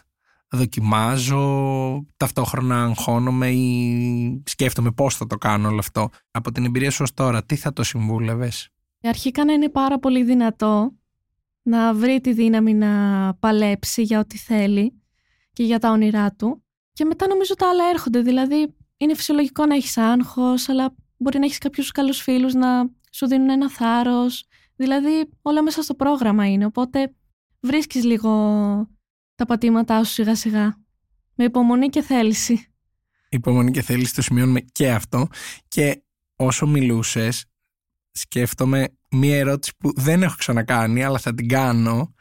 δοκιμάζω, 0.51 2.07
ταυτόχρονα 2.17 2.83
αγχώνομαι 2.83 3.51
ή 3.51 4.43
σκέφτομαι 4.47 4.91
πώς 4.91 5.17
θα 5.17 5.27
το 5.27 5.37
κάνω 5.37 5.69
όλο 5.69 5.79
αυτό. 5.79 6.09
Από 6.31 6.53
την 6.53 6.65
εμπειρία 6.65 6.91
σου 6.91 7.03
ως 7.03 7.15
τώρα, 7.15 7.45
τι 7.45 7.57
θα 7.57 7.73
το 7.73 7.83
συμβούλευες; 7.83 8.69
Αρχικά 9.03 9.45
να 9.45 9.53
είναι 9.53 9.69
πάρα 9.69 9.99
πολύ 9.99 10.25
δυνατό 10.25 10.93
να 11.63 11.95
βρει 11.95 12.21
τη 12.21 12.33
δύναμη 12.33 12.75
να 12.75 13.35
παλέψει 13.35 14.03
για 14.03 14.19
ό,τι 14.19 14.39
θέλει 14.39 14.93
και 15.59 15.65
για 15.65 15.79
τα 15.79 15.91
όνειρά 15.91 16.33
του. 16.33 16.65
Και 16.93 17.05
μετά 17.05 17.27
νομίζω 17.27 17.55
τα 17.55 17.69
άλλα 17.69 17.85
έρχονται. 17.85 18.21
Δηλαδή, 18.21 18.77
είναι 18.97 19.15
φυσιολογικό 19.15 19.67
να 19.67 19.75
έχεις 19.75 19.97
άγχος, 19.97 20.69
αλλά 20.69 20.95
μπορεί 21.17 21.39
να 21.39 21.45
έχεις 21.45 21.59
κάποιους 21.59 21.93
καλούς 21.93 22.21
φίλους 22.21 22.55
να 22.55 22.91
σου 23.11 23.27
δίνουν 23.27 23.51
ένα 23.51 23.71
θάρρος. 23.71 24.45
Δηλαδή, 24.77 25.31
όλα 25.43 25.63
μέσα 25.63 25.83
στο 25.83 25.95
πρόγραμμα 25.95 26.51
είναι. 26.51 26.65
Οπότε, 26.65 27.15
βρίσκεις 27.61 28.05
λίγο 28.05 28.31
τα 29.35 29.45
πατήματά 29.45 30.05
σου 30.05 30.13
σιγά 30.13 30.35
σιγά. 30.35 30.77
Με 31.35 31.45
υπομονή 31.45 31.89
και 31.89 32.03
θέληση. 32.03 32.73
Υπομονή 33.29 33.71
και 33.71 33.83
θέλεις 33.83 34.13
το 34.15 34.23
σημειώνουμε 34.23 34.61
και 34.61 34.91
αυτό. 34.91 35.29
Και 35.69 36.03
όσο 36.37 36.67
μιλούσες, 36.67 37.45
σκέφτομαι 38.11 38.89
μία 39.11 39.37
ερώτηση 39.37 39.73
που 39.79 39.93
δεν 39.97 40.23
έχω 40.23 40.37
ξανακάνει, 40.39 41.05
αλλά 41.05 41.19
θα 41.19 41.35
την 41.35 41.49
κάνω. 41.49 42.15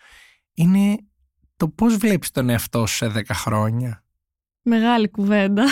Είναι 0.53 1.06
το 1.57 1.67
πώς 1.67 1.97
βλέπεις 1.97 2.31
τον 2.31 2.49
εαυτό 2.49 2.85
σου 2.85 2.95
σε 2.95 3.11
10 3.15 3.21
χρόνια; 3.33 4.03
Μεγάλη 4.61 5.09
κουβέντα. 5.09 5.65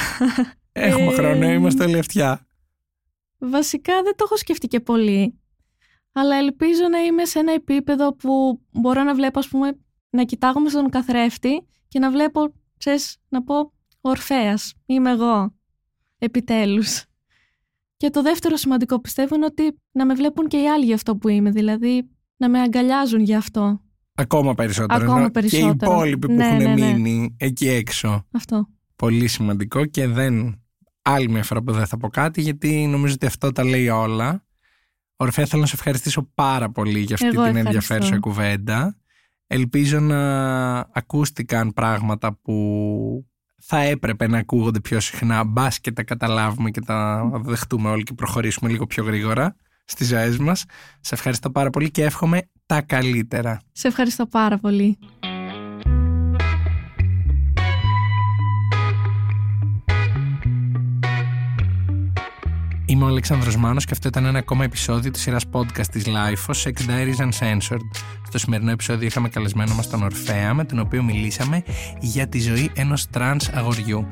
Έχουμε 0.71 1.11
Ε, 1.11 1.15
χρόνο, 1.15 1.49
είμαστε 1.49 1.87
λευτιά. 1.87 2.47
Βασικά 3.37 3.93
δεν 4.03 4.15
το 4.15 4.23
έχω 4.27 4.37
σκεφτεί 4.37 4.67
και 4.67 4.79
πολύ. 4.79 5.39
Αλλά 6.11 6.35
ελπίζω 6.35 6.87
να 6.91 6.99
είμαι 6.99 7.25
σε 7.25 7.39
ένα 7.39 7.53
επίπεδο 7.53 8.15
που 8.15 8.61
μπορώ 8.71 9.03
να 9.03 9.15
βλέπω, 9.15 9.39
ας 9.39 9.47
πούμε, 9.47 9.77
να 10.09 10.23
κοιτάγομαι 10.23 10.69
στον 10.69 10.89
καθρέφτη 10.89 11.67
και 11.87 11.99
να 11.99 12.11
βλέπω, 12.11 12.53
ξέρεις, 12.77 13.17
να 13.29 13.43
πω 13.43 13.73
Ορφέας, 14.01 14.73
είμαι 14.85 15.11
εγώ. 15.11 15.55
Επιτέλους. 16.17 17.05
Και 17.97 18.09
το 18.09 18.21
δεύτερο 18.21 18.55
σημαντικό 18.55 18.99
πιστεύω 19.01 19.35
είναι 19.35 19.45
ότι 19.45 19.81
να 19.91 20.05
με 20.05 20.13
βλέπουν 20.13 20.47
και 20.47 20.57
οι 20.57 20.69
άλλοι 20.69 20.85
για 20.85 20.95
αυτό 20.95 21.15
που 21.15 21.27
είμαι, 21.27 21.49
δηλαδή 21.51 22.09
να 22.37 22.49
με 22.49 22.59
αγκαλιάζουν 22.59 23.19
για 23.19 23.37
αυτό. 23.37 23.81
Ακόμα 24.15 24.53
περισσότερο. 24.53 25.03
Ακόμα 25.03 25.19
ενώ 25.19 25.29
περισσότερο. 25.31 25.73
Και 25.73 25.85
οι 25.85 25.89
υπόλοιποι 25.89 26.27
που 26.27 26.33
Ναι, 26.33 26.45
έχουν 26.45 26.57
ναι, 26.57 26.73
ναι. 26.73 26.93
μείνει 26.93 27.35
εκεί 27.39 27.67
έξω. 27.69 28.25
Αυτό. 28.31 28.67
Πολύ 28.95 29.27
σημαντικό 29.27 29.85
και 29.85 30.07
δεν 30.07 30.61
άλλη 31.01 31.29
μια 31.29 31.43
φορά 31.43 31.61
που 31.61 31.71
δεν 31.71 31.85
θα 31.85 31.97
πω 31.97 32.07
κάτι 32.09 32.41
γιατί 32.41 32.87
νομίζω 32.87 33.13
ότι 33.13 33.25
αυτό 33.25 33.51
τα 33.51 33.63
λέει 33.63 33.89
όλα. 33.89 34.45
Ορφέα 35.15 35.45
θέλω 35.45 35.61
να 35.61 35.67
σε 35.67 35.75
ευχαριστήσω 35.75 36.29
πάρα 36.33 36.69
πολύ 36.71 36.99
για 36.99 37.15
αυτή 37.15 37.27
Εγώ 37.27 37.35
την 37.35 37.55
ευχαριστώ. 37.55 37.67
ενδιαφέρουσα 37.67 38.19
κουβέντα. 38.19 38.97
Ελπίζω 39.47 39.99
να 39.99 40.77
ακούστηκαν 40.79 41.73
πράγματα 41.73 42.39
που 42.41 43.25
θα 43.61 43.79
έπρεπε 43.79 44.27
να 44.27 44.37
ακούγονται 44.37 44.79
πιο 44.79 44.99
συχνά 44.99 45.43
μπας 45.43 45.79
και 45.79 45.91
τα 45.91 46.03
καταλάβουμε 46.03 46.69
και 46.71 46.81
τα 46.81 47.29
δεχτούμε 47.43 47.89
όλοι 47.89 48.03
και 48.03 48.13
προχωρήσουμε 48.13 48.69
λίγο 48.69 48.85
πιο 48.85 49.03
γρήγορα 49.03 49.55
στις 49.85 50.07
ζωές 50.07 50.37
μας. 50.37 50.65
Σε 51.01 51.13
ευχαριστώ 51.13 51.49
πάρα 51.51 51.69
πολύ 51.69 51.91
και 51.91 52.03
εύχομαι 52.03 52.41
τα 52.65 52.81
καλύτερα. 52.81 53.61
Σε 53.71 53.87
ευχαριστώ 53.87 54.25
πάρα 54.25 54.57
πολύ. 54.57 54.97
Είμαι 62.87 63.03
ο 63.03 63.07
Αλέξανδρος 63.07 63.55
Μάνος 63.57 63.85
και 63.85 63.91
αυτό 63.93 64.07
ήταν 64.07 64.25
ένα 64.25 64.39
ακόμα 64.39 64.63
επεισόδιο 64.63 65.11
της 65.11 65.21
σειράς 65.21 65.43
podcast 65.51 65.87
της 65.91 66.03
LIFO, 66.07 66.53
Sex 66.63 66.73
Diaries 66.89 67.29
Uncensored. 67.29 67.85
Στο 68.27 68.37
σημερινό 68.37 68.71
επεισόδιο 68.71 69.07
είχαμε 69.07 69.29
καλεσμένο 69.29 69.75
μας 69.75 69.89
τον 69.89 70.03
Ορφέα, 70.03 70.53
με 70.53 70.65
τον 70.65 70.79
οποίο 70.79 71.03
μιλήσαμε 71.03 71.63
για 71.99 72.27
τη 72.27 72.39
ζωή 72.39 72.71
ενός 72.75 73.09
τρανς 73.09 73.49
αγοριού. 73.49 74.07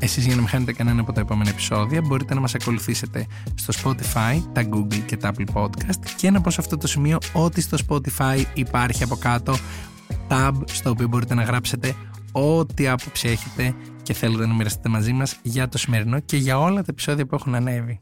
Εσείς 0.00 0.24
για 0.24 0.34
να 0.34 0.40
μην 0.40 0.50
χάνετε 0.50 0.72
κανένα 0.72 1.00
από 1.00 1.12
τα 1.12 1.20
επόμενα 1.20 1.50
επεισόδια 1.50 2.02
μπορείτε 2.02 2.34
να 2.34 2.40
μας 2.40 2.54
ακολουθήσετε 2.54 3.26
στο 3.54 3.72
Spotify, 3.82 4.42
τα 4.52 4.68
Google 4.72 5.02
και 5.06 5.16
τα 5.16 5.32
Apple 5.32 5.62
Podcast 5.62 6.06
και 6.16 6.30
να 6.30 6.40
πω 6.40 6.50
σε 6.50 6.60
αυτό 6.60 6.76
το 6.76 6.86
σημείο 6.86 7.18
ότι 7.32 7.60
στο 7.60 7.76
Spotify 7.88 8.44
υπάρχει 8.54 9.02
από 9.02 9.16
κάτω 9.16 9.56
tab 10.28 10.52
στο 10.64 10.90
οποίο 10.90 11.08
μπορείτε 11.08 11.34
να 11.34 11.42
γράψετε 11.42 11.94
ό,τι 12.32 12.88
άποψη 12.88 13.28
έχετε 13.28 13.74
και 14.02 14.12
θέλετε 14.12 14.46
να 14.46 14.54
μοιραστείτε 14.54 14.88
μαζί 14.88 15.12
μας 15.12 15.38
για 15.42 15.68
το 15.68 15.78
σημερινό 15.78 16.20
και 16.20 16.36
για 16.36 16.58
όλα 16.58 16.80
τα 16.80 16.86
επεισόδια 16.88 17.26
που 17.26 17.34
έχουν 17.34 17.54
ανέβει. 17.54 18.00